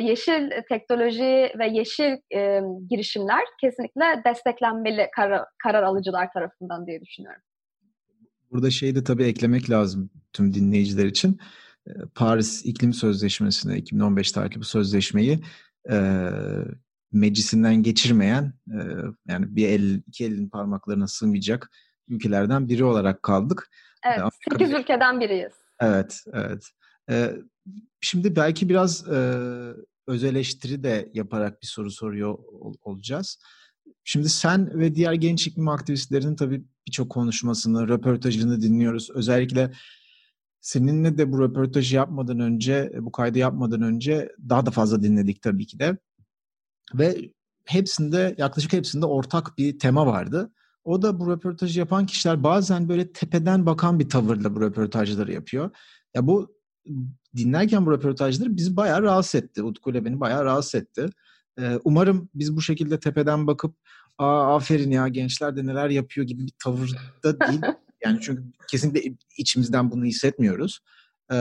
yeşil 0.02 0.50
teknoloji 0.70 1.52
ve 1.60 1.68
yeşil 1.68 2.18
girişimler 2.89 3.44
kesinlikle 3.62 4.22
desteklenmeli 4.26 5.08
karar, 5.16 5.46
karar 5.63 5.84
alıcılar 5.84 6.32
tarafından 6.34 6.88
diye 6.88 7.02
düşünüyorum. 7.02 7.42
Burada 8.52 8.70
şeyi 8.70 8.96
de 8.96 9.04
tabii 9.04 9.24
eklemek 9.24 9.70
lazım 9.70 10.10
tüm 10.34 10.54
dinleyiciler 10.54 11.06
için. 11.06 11.39
Paris 12.16 12.66
İklim 12.66 12.94
Sözleşmesi'ne 12.94 13.78
2015 13.78 14.32
tarihli 14.32 14.60
bu 14.60 14.63
sözleşmeyi 14.63 15.39
meclisinden 17.13 17.84
geçirmeyen 17.84 18.54
e, 18.67 18.78
yani 19.28 19.56
bir 19.56 19.69
el 19.69 20.02
iki 20.08 20.26
elin 20.26 20.49
parmaklarına 20.49 21.08
sığmayacak 21.08 21.71
ülkelerden 22.08 22.69
biri 22.69 22.84
olarak 22.84 23.23
kaldık. 23.23 23.69
Evet, 24.06 24.19
Afrika... 24.19 24.65
8 24.65 24.73
ülkeden 24.73 25.19
biriyiz. 25.19 25.54
Evet, 25.80 26.23
evet. 26.34 26.69
E, 27.10 27.32
şimdi 28.02 28.36
belki 28.36 28.69
biraz 28.69 29.08
e, 29.08 29.17
öz 30.08 30.23
eleştiri 30.23 30.84
de 30.84 31.10
yaparak 31.13 31.62
bir 31.62 31.67
soru 31.67 31.91
soruyor 31.91 32.38
ol, 32.60 32.73
olacağız. 32.82 33.39
Şimdi 34.04 34.30
sen 34.30 34.80
ve 34.80 34.95
diğer 34.95 35.13
genç 35.13 35.47
iklim 35.47 35.67
aktivistlerinin 35.67 36.36
tabii 36.36 36.65
birçok 36.88 37.10
konuşmasını, 37.10 37.88
röportajını 37.88 38.62
dinliyoruz. 38.62 39.10
Özellikle 39.13 39.71
seninle 40.62 41.17
de 41.17 41.32
bu 41.32 41.39
röportajı 41.39 41.95
yapmadan 41.95 42.39
önce, 42.39 42.91
bu 42.99 43.12
kaydı 43.12 43.39
yapmadan 43.39 43.82
önce 43.82 44.30
daha 44.49 44.65
da 44.65 44.71
fazla 44.71 45.04
dinledik 45.04 45.41
tabii 45.41 45.65
ki 45.65 45.80
de. 45.80 45.97
Ve 46.93 47.32
hepsinde 47.65 48.36
yaklaşık 48.38 48.74
hepsinde 48.74 49.06
ortak 49.06 49.58
bir 49.58 49.80
tema 49.80 50.06
vardı. 50.06 50.52
O 50.84 51.02
da 51.02 51.19
bu 51.19 51.32
röportajı 51.32 51.80
yapan 51.80 52.06
kişiler 52.06 52.43
bazen 52.43 52.89
böyle 52.89 53.12
tepeden 53.12 53.65
bakan 53.65 54.00
bir 54.00 54.10
tavırla 54.10 54.56
bu 54.56 54.62
röportajları 54.62 55.32
yapıyor. 55.32 55.69
Ya 56.15 56.28
bu 56.28 56.56
dinlerken 57.36 57.86
bu 57.86 57.91
röportajları 57.91 58.58
bizi 58.58 58.76
bayağı 58.76 59.04
rahatsız 59.04 59.43
etti. 59.43 59.63
Utku 59.63 59.91
ile 59.91 60.06
beni 60.06 60.19
bayağı 60.19 60.46
rahatsız 60.46 60.76
etti. 60.76 61.10
Ee, 61.60 61.80
umarım 61.84 62.30
biz 62.34 62.56
bu 62.56 62.62
şekilde 62.62 63.00
tepeden 63.00 63.48
bakıp 63.48 63.76
Aa, 64.17 64.56
aferin 64.56 64.91
ya 64.91 65.08
gençler 65.08 65.56
de 65.56 65.65
neler 65.65 65.89
yapıyor 65.89 66.28
gibi 66.28 66.46
bir 66.46 66.54
tavırda 66.63 67.39
değil. 67.48 67.62
Yani 68.06 68.19
çünkü 68.22 68.43
kesinlikle 68.67 69.15
içimizden 69.38 69.91
bunu 69.91 70.06
hissetmiyoruz. 70.06 70.80
Ee, 71.34 71.36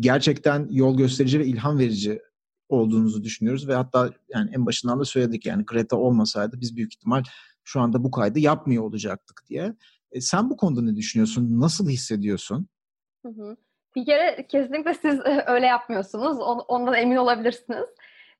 gerçekten 0.00 0.68
yol 0.70 0.96
gösterici 0.96 1.38
ve 1.38 1.46
ilham 1.46 1.78
verici 1.78 2.20
olduğunuzu 2.68 3.24
düşünüyoruz 3.24 3.68
ve 3.68 3.74
hatta 3.74 4.10
yani 4.28 4.50
en 4.54 4.66
başından 4.66 5.00
da 5.00 5.04
söyledik 5.04 5.46
yani 5.46 5.64
Greta 5.64 5.96
olmasaydı 5.96 6.60
biz 6.60 6.76
büyük 6.76 6.94
ihtimal 6.94 7.22
şu 7.64 7.80
anda 7.80 8.04
bu 8.04 8.10
kaydı 8.10 8.38
yapmıyor 8.38 8.84
olacaktık 8.84 9.42
diye. 9.48 9.74
E, 10.12 10.20
sen 10.20 10.50
bu 10.50 10.56
konuda 10.56 10.82
ne 10.82 10.96
düşünüyorsun? 10.96 11.60
Nasıl 11.60 11.88
hissediyorsun? 11.88 12.68
Hı 13.26 13.28
hı. 13.28 13.56
Bir 13.96 14.04
kere 14.04 14.46
kesinlikle 14.46 14.94
siz 14.94 15.20
öyle 15.46 15.66
yapmıyorsunuz. 15.66 16.38
Ondan 16.68 16.94
emin 16.94 17.16
olabilirsiniz. 17.16 17.84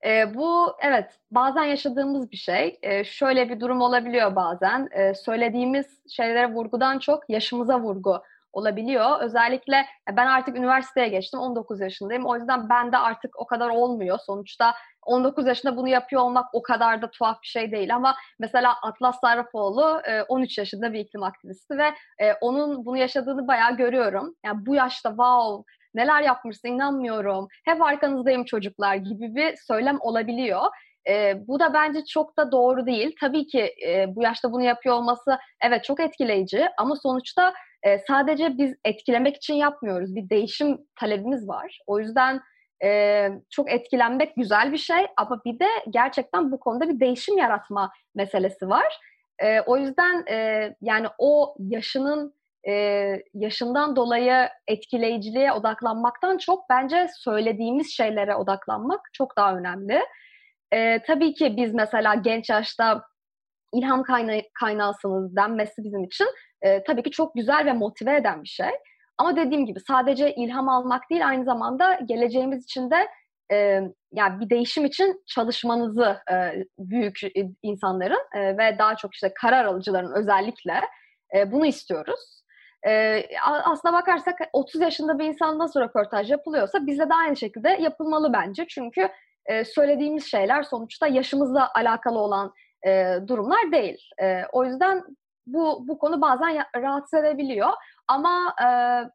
E, 0.07 0.35
bu 0.35 0.73
evet 0.83 1.19
bazen 1.31 1.65
yaşadığımız 1.65 2.31
bir 2.31 2.37
şey. 2.37 2.79
E, 2.83 3.05
şöyle 3.05 3.49
bir 3.49 3.61
durum 3.61 3.81
olabiliyor 3.81 4.37
bazen. 4.37 4.89
E, 4.93 5.15
söylediğimiz 5.15 5.87
şeylere 6.09 6.55
vurgudan 6.55 6.99
çok 6.99 7.31
yaşımıza 7.31 7.81
vurgu 7.81 8.23
olabiliyor. 8.53 9.21
Özellikle 9.21 9.87
ben 10.13 10.27
artık 10.27 10.57
üniversiteye 10.57 11.09
geçtim. 11.09 11.41
19 11.41 11.81
yaşındayım. 11.81 12.27
O 12.27 12.37
yüzden 12.37 12.69
bende 12.69 12.99
artık 12.99 13.39
o 13.39 13.47
kadar 13.47 13.69
olmuyor. 13.69 14.19
Sonuçta 14.27 14.75
19 15.03 15.47
yaşında 15.47 15.77
bunu 15.77 15.89
yapıyor 15.89 16.23
olmak 16.23 16.47
o 16.53 16.63
kadar 16.63 17.03
da 17.03 17.11
tuhaf 17.11 17.43
bir 17.43 17.47
şey 17.47 17.73
değil 17.73 17.95
ama 17.95 18.15
mesela 18.39 18.75
Atlas 18.83 19.21
Sarrafoğlu 19.21 20.03
13 20.29 20.59
yaşında 20.59 20.93
bir 20.93 21.01
iklim 21.01 21.23
aktivisti 21.23 21.79
ve 21.79 21.95
onun 22.41 22.85
bunu 22.85 22.97
yaşadığını 22.97 23.49
bayağı 23.49 23.77
görüyorum. 23.77 24.35
Yani 24.45 24.67
bu 24.67 24.75
yaşta 24.75 25.09
wow 25.09 25.73
neler 25.95 26.23
yapmışsın 26.23 26.69
inanmıyorum. 26.69 27.49
Hep 27.65 27.83
arkanızdayım 27.83 28.45
çocuklar 28.45 28.95
gibi 28.95 29.35
bir 29.35 29.57
söylem 29.57 29.99
olabiliyor. 30.01 30.63
E, 31.09 31.35
bu 31.49 31.61
da 31.61 31.75
bence 31.75 32.05
çok 32.05 32.39
da 32.39 32.53
doğru 32.53 32.87
değil. 32.87 33.17
Tabii 33.21 33.47
ki 33.47 33.75
e, 33.87 34.07
bu 34.17 34.23
yaşta 34.23 34.53
bunu 34.53 34.63
yapıyor 34.63 34.95
olması 34.95 35.39
evet 35.63 35.85
çok 35.85 36.01
etkileyici 36.01 36.69
ama 36.79 36.97
sonuçta 36.97 37.55
e, 37.83 37.99
sadece 37.99 38.59
biz 38.59 38.75
etkilemek 38.85 39.37
için 39.37 39.55
yapmıyoruz. 39.55 40.15
Bir 40.15 40.31
değişim 40.31 40.79
talebimiz 41.01 41.49
var. 41.49 41.79
O 41.87 42.01
yüzden 42.01 42.41
e, 42.85 43.29
çok 43.51 43.73
etkilenmek 43.73 44.37
güzel 44.37 44.73
bir 44.73 44.79
şey 44.79 45.07
ama 45.17 45.41
bir 45.45 45.59
de 45.59 45.67
gerçekten 45.91 46.53
bu 46.53 46.61
konuda 46.61 46.89
bir 46.89 47.01
değişim 47.01 47.39
yaratma 47.39 47.93
meselesi 48.15 48.69
var. 48.69 48.99
E, 49.39 49.61
o 49.61 49.77
yüzden 49.77 50.25
e, 50.31 50.69
yani 50.81 51.07
o 51.19 51.55
yaşının 51.59 52.35
e, 52.69 52.73
yaşından 53.35 53.97
dolayı 53.97 54.49
etkileyiciliğe 54.69 55.53
odaklanmaktan 55.53 56.39
çok 56.39 56.71
bence 56.71 57.09
söylediğimiz 57.17 57.97
şeylere 57.97 58.35
odaklanmak 58.35 59.01
çok 59.13 59.37
daha 59.37 59.57
önemli. 59.57 60.01
E, 60.73 61.03
tabii 61.03 61.35
ki 61.35 61.57
biz 61.57 61.75
mesela 61.75 62.15
genç 62.15 62.51
yaşta 62.51 63.03
ilham 63.73 64.03
kaynağı, 64.03 64.41
kaynağısınız 64.55 65.37
denmesi 65.37 65.85
bizim 65.85 66.05
için 66.05 66.27
e, 66.63 66.85
tabii 66.85 67.03
ki 67.03 67.11
çok 67.11 67.35
güzel 67.35 67.67
ve 67.67 67.73
motive 67.73 68.17
eden 68.17 68.43
bir 68.43 68.49
şey. 68.49 68.71
Ama 69.19 69.37
dediğim 69.37 69.67
gibi 69.67 69.81
sadece 69.81 70.35
ilham 70.35 70.69
almak 70.69 71.11
değil 71.11 71.29
aynı 71.29 71.45
zamanda 71.45 71.99
geleceğimiz 72.05 72.65
için 72.65 72.91
de 72.91 73.09
e, 73.53 73.81
yani 74.13 74.41
bir 74.41 74.51
değişim 74.51 74.85
için 74.85 75.23
çalışmanızı 75.27 76.19
e, 76.33 76.65
büyük 76.79 77.21
insanların 77.63 78.21
e, 78.35 78.59
ve 78.59 78.79
daha 78.79 78.97
çok 78.97 79.15
işte 79.15 79.33
karar 79.41 79.65
alıcıların 79.65 80.13
özellikle 80.15 80.81
e, 81.37 81.53
bunu 81.53 81.67
istiyoruz. 81.67 82.43
E, 82.87 83.23
aslına 83.65 83.93
bakarsak 83.93 84.35
30 84.53 84.81
yaşında 84.81 85.19
bir 85.19 85.25
insan 85.25 85.59
nasıl 85.59 85.81
röportaj 85.81 86.31
yapılıyorsa 86.31 86.87
bizde 86.87 87.09
de 87.09 87.15
aynı 87.15 87.37
şekilde 87.37 87.69
yapılmalı 87.69 88.33
bence. 88.33 88.67
Çünkü 88.69 89.09
e, 89.49 89.65
söylediğimiz 89.65 90.27
şeyler 90.27 90.63
sonuçta 90.63 91.07
yaşımızla 91.07 91.71
alakalı 91.75 92.19
olan 92.19 92.53
e, 92.87 93.15
durumlar 93.27 93.73
değil. 93.73 93.99
E, 94.23 94.43
o 94.53 94.65
yüzden 94.65 95.05
bu 95.47 95.89
bu 95.89 95.99
konu 95.99 96.21
bazen 96.21 96.65
rahatsız 96.77 97.21
edebiliyor. 97.21 97.71
Ama 98.09 98.55
e, 98.65 98.69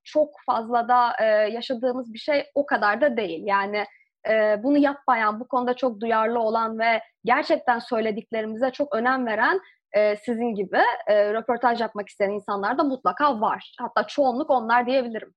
çok 0.03 0.29
fazla 0.45 0.87
da 0.87 1.13
e, 1.21 1.25
yaşadığımız 1.25 2.13
bir 2.13 2.19
şey 2.19 2.45
o 2.55 2.65
kadar 2.65 3.01
da 3.01 3.17
değil. 3.17 3.43
Yani 3.45 3.85
e, 4.29 4.63
bunu 4.63 4.77
yapmayan, 4.77 5.39
bu 5.39 5.47
konuda 5.47 5.73
çok 5.73 5.99
duyarlı 5.99 6.39
olan 6.39 6.79
ve 6.79 7.01
gerçekten 7.25 7.79
söylediklerimize 7.79 8.71
çok 8.71 8.95
önem 8.95 9.25
veren 9.25 9.59
e, 9.93 10.17
sizin 10.17 10.55
gibi 10.55 10.79
e, 11.07 11.33
röportaj 11.33 11.81
yapmak 11.81 12.09
isteyen 12.09 12.29
insanlar 12.29 12.77
da 12.77 12.83
mutlaka 12.83 13.41
var. 13.41 13.75
Hatta 13.79 14.07
çoğunluk 14.07 14.49
onlar 14.49 14.85
diyebilirim. 14.85 15.33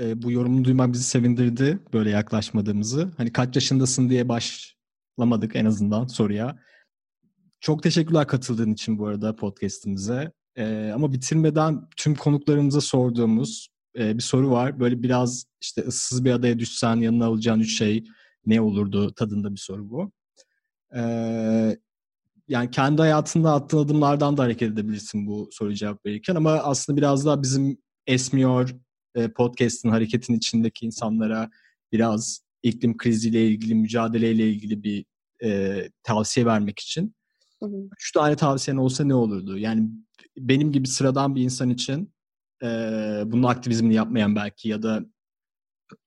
E, 0.00 0.22
bu 0.22 0.30
yorumu 0.30 0.64
duymak 0.64 0.92
bizi 0.92 1.04
sevindirdi 1.04 1.78
böyle 1.92 2.10
yaklaşmadığımızı. 2.10 3.10
Hani 3.16 3.32
kaç 3.32 3.54
yaşındasın 3.54 4.10
diye 4.10 4.28
başlamadık 4.28 5.56
en 5.56 5.64
azından 5.64 6.06
soruya. 6.06 6.58
Çok 7.60 7.82
teşekkürler 7.82 8.26
katıldığın 8.26 8.72
için 8.72 8.98
bu 8.98 9.06
arada 9.06 9.36
podcast'imize. 9.36 10.32
Ee, 10.56 10.92
ama 10.94 11.12
bitirmeden 11.12 11.88
tüm 11.96 12.14
konuklarımıza 12.14 12.80
sorduğumuz 12.80 13.68
e, 13.98 14.16
bir 14.16 14.22
soru 14.22 14.50
var. 14.50 14.80
Böyle 14.80 15.02
biraz 15.02 15.44
işte 15.60 15.82
ıssız 15.82 16.24
bir 16.24 16.30
adaya 16.30 16.58
düşsen 16.58 16.96
yanına 16.96 17.26
alacağın 17.26 17.60
üç 17.60 17.78
şey 17.78 18.04
ne 18.46 18.60
olurdu 18.60 19.12
tadında 19.14 19.52
bir 19.52 19.60
soru 19.60 19.90
bu. 19.90 20.12
Ee, 20.96 21.78
yani 22.48 22.70
kendi 22.70 23.02
hayatında 23.02 23.52
attığın 23.52 23.78
adımlardan 23.78 24.36
da 24.36 24.42
hareket 24.42 24.72
edebilirsin 24.72 25.26
bu 25.26 25.48
soru 25.52 25.74
cevap 25.74 26.06
verirken 26.06 26.34
ama 26.34 26.52
aslında 26.52 26.96
biraz 26.96 27.26
daha 27.26 27.42
bizim 27.42 27.78
Esmiyor 28.06 28.74
e, 29.16 29.28
podcast'ın 29.28 29.88
hareketin 29.88 30.34
içindeki 30.34 30.86
insanlara 30.86 31.50
biraz 31.92 32.40
iklim 32.62 32.96
kriziyle 32.96 33.46
ilgili, 33.46 33.74
mücadeleyle 33.74 34.50
ilgili 34.50 34.82
bir 34.82 35.04
e, 35.44 35.82
tavsiye 36.02 36.46
vermek 36.46 36.78
için 36.78 37.16
Hı 37.62 37.66
hı. 37.66 37.88
Üç 37.98 38.12
tane 38.12 38.36
tavsiyen 38.36 38.76
olsa 38.76 39.04
ne 39.04 39.14
olurdu? 39.14 39.58
Yani 39.58 39.88
benim 40.36 40.72
gibi 40.72 40.88
sıradan 40.88 41.34
bir 41.34 41.42
insan 41.42 41.70
için 41.70 42.14
e, 42.62 42.66
bunun 43.26 43.42
aktivizmini 43.42 43.94
yapmayan 43.94 44.36
belki 44.36 44.68
ya 44.68 44.82
da 44.82 45.00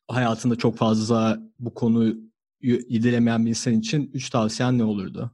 hayatında 0.07 0.55
çok 0.55 0.77
fazla 0.77 1.39
bu 1.59 1.73
konuyu 1.73 2.17
irdelemeyen 2.61 3.45
bir 3.45 3.49
insan 3.49 3.73
için 3.73 4.11
üç 4.13 4.29
tavsiyen 4.29 4.77
ne 4.77 4.83
olurdu? 4.83 5.31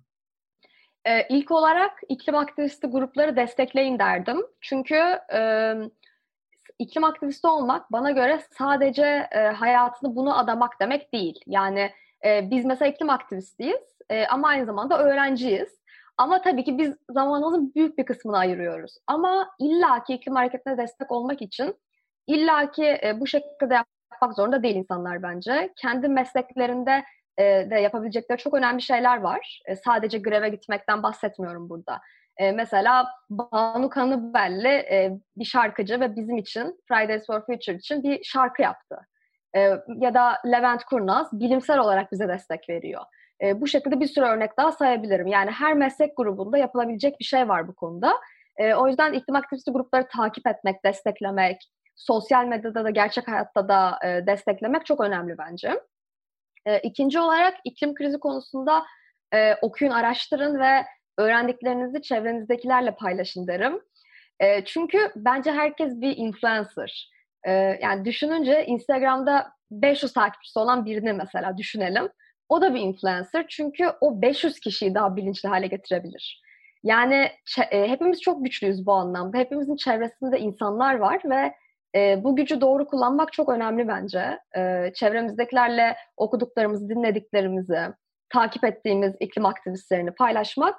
Ee, 1.06 1.28
ilk 1.30 1.52
olarak 1.52 2.00
iklim 2.10 2.36
aktivisti 2.36 2.88
grupları 2.88 3.36
destekleyin 3.36 4.00
derdim. 4.00 4.38
Çünkü 4.62 4.96
e, 5.34 5.74
iklim 6.80 7.04
aktivisti 7.04 7.48
olmak 7.48 7.92
bana 7.92 8.12
göre 8.12 8.40
sadece 8.58 9.28
e, 9.32 9.40
hayatını 9.40 10.16
bunu 10.16 10.38
adamak 10.38 10.80
demek 10.82 11.14
değil. 11.14 11.40
Yani 11.48 11.92
e, 12.26 12.52
biz 12.52 12.66
mesela 12.66 12.92
iklim 12.92 13.10
aktivistiyiz 13.10 13.98
e, 14.10 14.28
ama 14.28 14.48
aynı 14.48 14.66
zamanda 14.66 15.00
öğrenciyiz. 15.00 15.86
Ama 16.18 16.42
tabii 16.42 16.64
ki 16.64 16.78
biz 16.78 16.96
zamanımızın 17.10 17.74
büyük 17.76 17.98
bir 17.98 18.06
kısmını 18.06 18.38
ayırıyoruz. 18.38 18.98
Ama 19.08 19.50
illaki 19.60 20.14
iklim 20.14 20.36
hareketine 20.36 20.78
destek 20.78 21.12
olmak 21.12 21.42
için 21.42 21.76
illaki 22.28 22.86
e, 22.86 23.20
bu 23.20 23.28
şekilde 23.28 23.74
yapmak 23.74 24.36
zorunda 24.36 24.64
değil 24.64 24.76
insanlar 24.76 25.24
bence. 25.24 25.74
Kendi 25.76 26.08
mesleklerinde 26.08 27.04
e, 27.38 27.44
de 27.44 27.76
yapabilecekleri 27.76 28.38
çok 28.38 28.54
önemli 28.54 28.82
şeyler 28.82 29.18
var. 29.18 29.62
E, 29.66 29.76
sadece 29.76 30.18
greve 30.18 30.50
gitmekten 30.50 31.04
bahsetmiyorum 31.04 31.70
burada. 31.70 32.02
E, 32.38 32.52
mesela 32.52 33.08
Banu 33.30 33.90
Kanıbelli 33.90 34.68
e, 34.68 35.20
bir 35.38 35.46
şarkıcı 35.46 36.00
ve 36.00 36.16
bizim 36.16 36.38
için 36.38 36.82
Fridays 36.88 37.26
for 37.26 37.46
Future 37.46 37.76
için 37.76 38.04
bir 38.04 38.24
şarkı 38.24 38.62
yaptı. 38.62 38.98
E, 39.56 39.60
ya 39.88 40.14
da 40.14 40.38
Levent 40.46 40.84
Kurnaz 40.84 41.40
bilimsel 41.40 41.80
olarak 41.80 42.12
bize 42.12 42.28
destek 42.28 42.70
veriyor. 42.70 43.02
E, 43.44 43.62
bu 43.62 43.68
şekilde 43.68 44.00
bir 44.00 44.08
sürü 44.08 44.26
örnek 44.26 44.58
daha 44.58 44.72
sayabilirim. 44.72 45.28
Yani 45.28 45.52
her 45.52 45.74
meslek 45.74 46.18
grubunda 46.18 46.58
yapılabilecek 46.58 47.20
bir 47.20 47.26
şey 47.26 47.50
var 47.50 47.68
bu 47.68 47.76
konuda. 47.76 48.14
E, 48.58 48.74
o 48.74 48.88
yüzden 48.88 49.14
iklim 49.14 49.36
aktivisti 49.36 49.72
grupları 49.72 50.08
takip 50.08 50.48
etmek, 50.48 50.86
desteklemek, 50.86 51.72
sosyal 51.96 52.46
medyada 52.46 52.84
da 52.84 52.90
gerçek 52.90 53.28
hayatta 53.28 53.68
da 53.68 54.00
e, 54.04 54.28
desteklemek 54.28 54.86
çok 54.86 55.02
önemli 55.02 55.38
bence. 55.38 55.82
E, 56.66 56.80
ikinci 56.80 57.20
olarak 57.20 57.58
iklim 57.64 57.96
krizi 57.96 58.20
konusunda 58.20 58.86
e, 59.34 59.56
okuyun, 59.62 59.92
araştırın 59.92 60.60
ve 60.60 60.86
öğrendiklerinizi 61.18 62.02
çevrenizdekilerle 62.02 62.96
paylaşın 62.96 63.48
derim. 63.48 63.82
E, 64.40 64.66
çünkü 64.66 65.12
bence 65.16 65.52
herkes 65.52 66.02
bir 66.02 66.18
influencer. 66.18 67.10
E, 67.44 67.52
yani 67.82 68.06
düşününce 68.06 68.66
Instagram'da 68.66 69.52
500 69.72 70.14
takipçisi 70.14 70.60
olan 70.60 70.86
birini 70.86 71.14
mesela 71.14 71.58
düşünelim. 71.58 72.10
O 72.50 72.62
da 72.62 72.74
bir 72.74 72.80
influencer 72.80 73.46
çünkü 73.50 73.92
o 74.02 74.22
500 74.22 74.60
kişiyi 74.60 74.96
daha 74.96 75.16
bilinçli 75.16 75.50
hale 75.50 75.68
getirebilir. 75.68 76.42
Yani 76.84 77.32
e, 77.72 77.88
hepimiz 77.88 78.22
çok 78.22 78.44
güçlüyüz 78.44 78.86
bu 78.86 78.94
anlamda. 78.94 79.38
Hepimizin 79.38 79.76
çevresinde 79.76 80.40
insanlar 80.40 80.96
var 80.96 81.22
ve 81.26 81.54
e, 81.96 82.24
bu 82.24 82.36
gücü 82.36 82.62
doğru 82.62 82.88
kullanmak 82.88 83.34
çok 83.34 83.50
önemli 83.50 83.88
bence. 83.88 84.40
E, 84.58 84.92
çevremizdekilerle 84.96 85.96
okuduklarımızı, 86.18 86.90
dinlediklerimizi, 86.90 87.80
takip 88.30 88.64
ettiğimiz 88.64 89.14
iklim 89.20 89.46
aktivistlerini 89.46 90.12
paylaşmak 90.12 90.76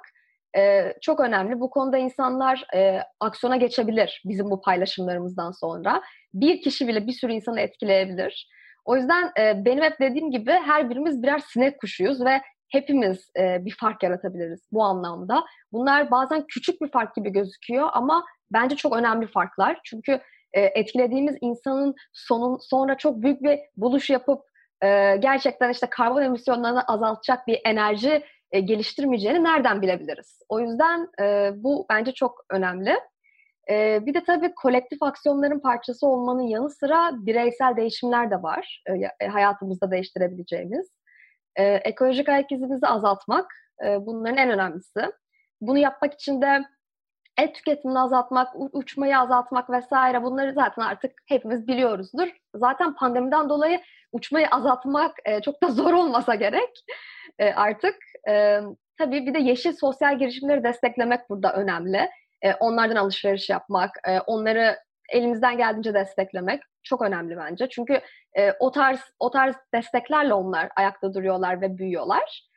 e, 0.57 0.93
çok 1.01 1.19
önemli. 1.19 1.59
Bu 1.59 1.69
konuda 1.69 1.97
insanlar 1.97 2.65
e, 2.75 2.99
aksiyona 3.19 3.57
geçebilir 3.57 4.21
bizim 4.25 4.49
bu 4.49 4.61
paylaşımlarımızdan 4.61 5.51
sonra. 5.51 6.01
Bir 6.33 6.61
kişi 6.61 6.87
bile 6.87 7.07
bir 7.07 7.11
sürü 7.11 7.33
insanı 7.33 7.59
etkileyebilir. 7.59 8.49
O 8.85 8.95
yüzden 8.95 9.31
e, 9.39 9.65
benim 9.65 9.83
hep 9.83 9.99
dediğim 9.99 10.31
gibi 10.31 10.51
her 10.51 10.89
birimiz 10.89 11.23
birer 11.23 11.39
sinek 11.39 11.79
kuşuyuz 11.79 12.25
ve 12.25 12.41
hepimiz 12.69 13.31
e, 13.39 13.65
bir 13.65 13.75
fark 13.79 14.03
yaratabiliriz 14.03 14.67
bu 14.71 14.83
anlamda. 14.83 15.43
Bunlar 15.71 16.11
bazen 16.11 16.45
küçük 16.47 16.81
bir 16.81 16.91
fark 16.91 17.15
gibi 17.15 17.29
gözüküyor 17.29 17.89
ama 17.93 18.25
bence 18.51 18.75
çok 18.75 18.95
önemli 18.95 19.27
farklar. 19.27 19.79
Çünkü 19.83 20.21
e, 20.53 20.61
etkilediğimiz 20.61 21.37
insanın 21.41 21.95
sonun 22.13 22.57
sonra 22.57 22.97
çok 22.97 23.21
büyük 23.21 23.43
bir 23.43 23.59
buluş 23.77 24.09
yapıp 24.09 24.41
e, 24.83 25.17
gerçekten 25.17 25.69
işte 25.69 25.87
karbon 25.89 26.21
emisyonlarını 26.21 26.83
azaltacak 26.83 27.47
bir 27.47 27.61
enerji 27.65 28.23
e, 28.51 28.59
geliştirmeyeceğini 28.59 29.43
nereden 29.43 29.81
bilebiliriz? 29.81 30.39
O 30.49 30.59
yüzden 30.59 31.09
e, 31.21 31.51
bu 31.55 31.85
bence 31.89 32.11
çok 32.11 32.45
önemli. 32.51 32.95
E, 33.69 34.05
bir 34.05 34.13
de 34.13 34.23
tabii 34.23 34.53
kolektif 34.55 35.03
aksiyonların 35.03 35.59
parçası 35.59 36.07
olmanın 36.07 36.41
yanı 36.41 36.69
sıra 36.69 37.11
bireysel 37.13 37.75
değişimler 37.75 38.31
de 38.31 38.43
var 38.43 38.83
e, 38.87 39.25
e 39.25 39.27
hayatımızda 39.27 39.91
değiştirebileceğimiz. 39.91 40.89
E, 41.55 41.63
ekolojik 41.63 42.29
ayak 42.29 42.51
izimizi 42.51 42.87
azaltmak 42.87 43.53
e, 43.85 44.05
bunların 44.05 44.37
en 44.37 44.49
önemlisi. 44.49 45.11
Bunu 45.61 45.77
yapmak 45.77 46.13
için 46.13 46.41
de 46.41 46.63
et 47.37 47.55
tüketimini 47.55 47.99
azaltmak, 47.99 48.47
uçmayı 48.55 49.19
azaltmak 49.19 49.69
vesaire 49.69 50.23
bunları 50.23 50.53
zaten 50.53 50.81
artık 50.81 51.11
hepimiz 51.25 51.67
biliyoruzdur. 51.67 52.27
Zaten 52.55 52.95
pandemiden 52.95 53.49
dolayı 53.49 53.81
uçmayı 54.11 54.47
azaltmak 54.47 55.15
e, 55.25 55.41
çok 55.41 55.63
da 55.63 55.67
zor 55.67 55.93
olmasa 55.93 56.35
gerek 56.35 56.83
e, 57.39 57.53
artık. 57.53 57.95
E, 58.29 58.59
tabii 58.97 59.25
bir 59.25 59.33
de 59.33 59.39
yeşil 59.39 59.73
sosyal 59.73 60.19
girişimleri 60.19 60.63
desteklemek 60.63 61.29
burada 61.29 61.53
önemli. 61.53 62.09
E, 62.41 62.53
onlardan 62.53 62.95
alışveriş 62.95 63.49
yapmak, 63.49 63.91
e, 64.07 64.19
onları 64.19 64.77
elimizden 65.09 65.57
geldiğince 65.57 65.93
desteklemek 65.93 66.61
çok 66.83 67.01
önemli 67.01 67.37
bence. 67.37 67.69
Çünkü 67.69 68.01
e, 68.37 68.51
o 68.59 68.71
tarz 68.71 68.99
o 69.19 69.31
tarz 69.31 69.55
desteklerle 69.73 70.33
onlar 70.33 70.69
ayakta 70.75 71.13
duruyorlar 71.13 71.61
ve 71.61 71.77
büyüyorlar. 71.77 72.47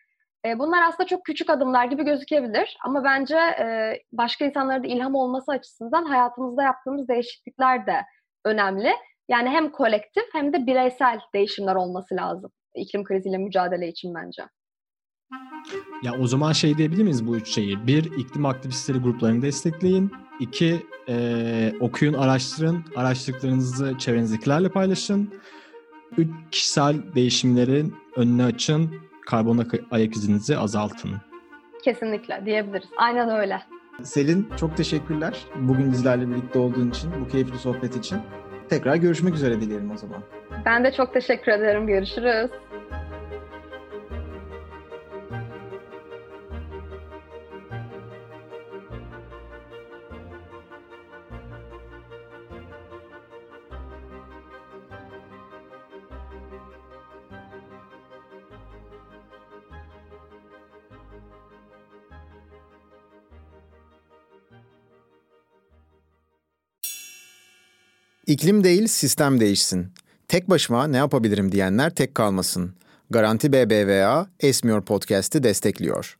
E, 0.46 0.59
bunlar 0.59 0.83
aslında 0.83 1.07
çok 1.07 1.24
küçük 1.24 1.50
adımlar 1.50 1.85
gibi 1.85 2.05
gözükebilir 2.05 2.76
ama 2.85 3.05
bence 3.05 3.37
e, 3.37 3.94
başka 4.12 4.44
insanlara 4.44 4.83
da 4.83 4.87
ilham 4.87 5.14
olması 5.14 5.53
açısından 5.53 6.05
hayatımızda 6.05 6.62
yaptığımız 6.62 7.09
değişiklikler 7.09 7.87
de 7.87 7.96
önemli. 8.44 8.92
Yani 9.29 9.48
hem 9.48 9.72
kolektif 9.72 10.24
hem 10.33 10.53
de 10.53 10.66
bireysel 10.66 11.20
değişimler 11.35 11.74
olması 11.74 12.16
lazım 12.16 12.50
iklim 12.74 13.05
kriziyle 13.05 13.38
mücadele 13.38 13.88
için 13.88 14.14
bence. 14.14 14.42
Ya 16.03 16.18
o 16.20 16.26
zaman 16.26 16.53
şey 16.53 16.79
diyebilir 16.79 17.03
miyiz 17.03 17.26
bu 17.26 17.37
üç 17.37 17.48
şeyi? 17.48 17.87
Bir, 17.87 18.05
iklim 18.05 18.46
aktivistleri 18.46 18.98
gruplarını 18.98 19.42
destekleyin. 19.42 20.12
İki, 20.40 20.87
e, 21.09 21.72
okuyun, 21.81 22.14
araştırın. 22.14 22.85
Araştırdıklarınızı 22.96 23.98
çevrenizdekilerle 23.98 24.68
paylaşın. 24.68 25.35
Üç, 26.16 26.29
kişisel 26.50 26.96
değişimlerin 27.14 27.94
önüne 28.16 28.44
açın. 28.44 29.10
Karbon 29.30 29.66
ayak 29.90 30.16
izinizi 30.16 30.58
azaltın. 30.58 31.10
Kesinlikle 31.84 32.42
diyebiliriz. 32.44 32.88
Aynen 32.96 33.30
öyle. 33.30 33.62
Selin 34.02 34.48
çok 34.60 34.76
teşekkürler. 34.76 35.44
Bugün 35.56 35.92
bizlerle 35.92 36.28
birlikte 36.30 36.58
olduğun 36.58 36.90
için, 36.90 37.10
bu 37.20 37.28
keyifli 37.28 37.58
sohbet 37.58 37.96
için. 37.96 38.18
Tekrar 38.68 38.96
görüşmek 38.96 39.34
üzere 39.34 39.60
dileyelim 39.60 39.90
o 39.90 39.96
zaman. 39.96 40.22
Ben 40.66 40.84
de 40.84 40.92
çok 40.92 41.14
teşekkür 41.14 41.52
ederim. 41.52 41.86
Görüşürüz. 41.86 42.50
İklim 68.30 68.64
değil 68.64 68.86
sistem 68.86 69.40
değişsin. 69.40 69.92
Tek 70.28 70.50
başıma 70.50 70.86
ne 70.86 70.96
yapabilirim 70.96 71.52
diyenler 71.52 71.90
tek 71.90 72.14
kalmasın. 72.14 72.74
Garanti 73.10 73.52
BBVA 73.52 74.26
Esmiyor 74.40 74.82
Podcast'i 74.82 75.42
destekliyor. 75.42 76.18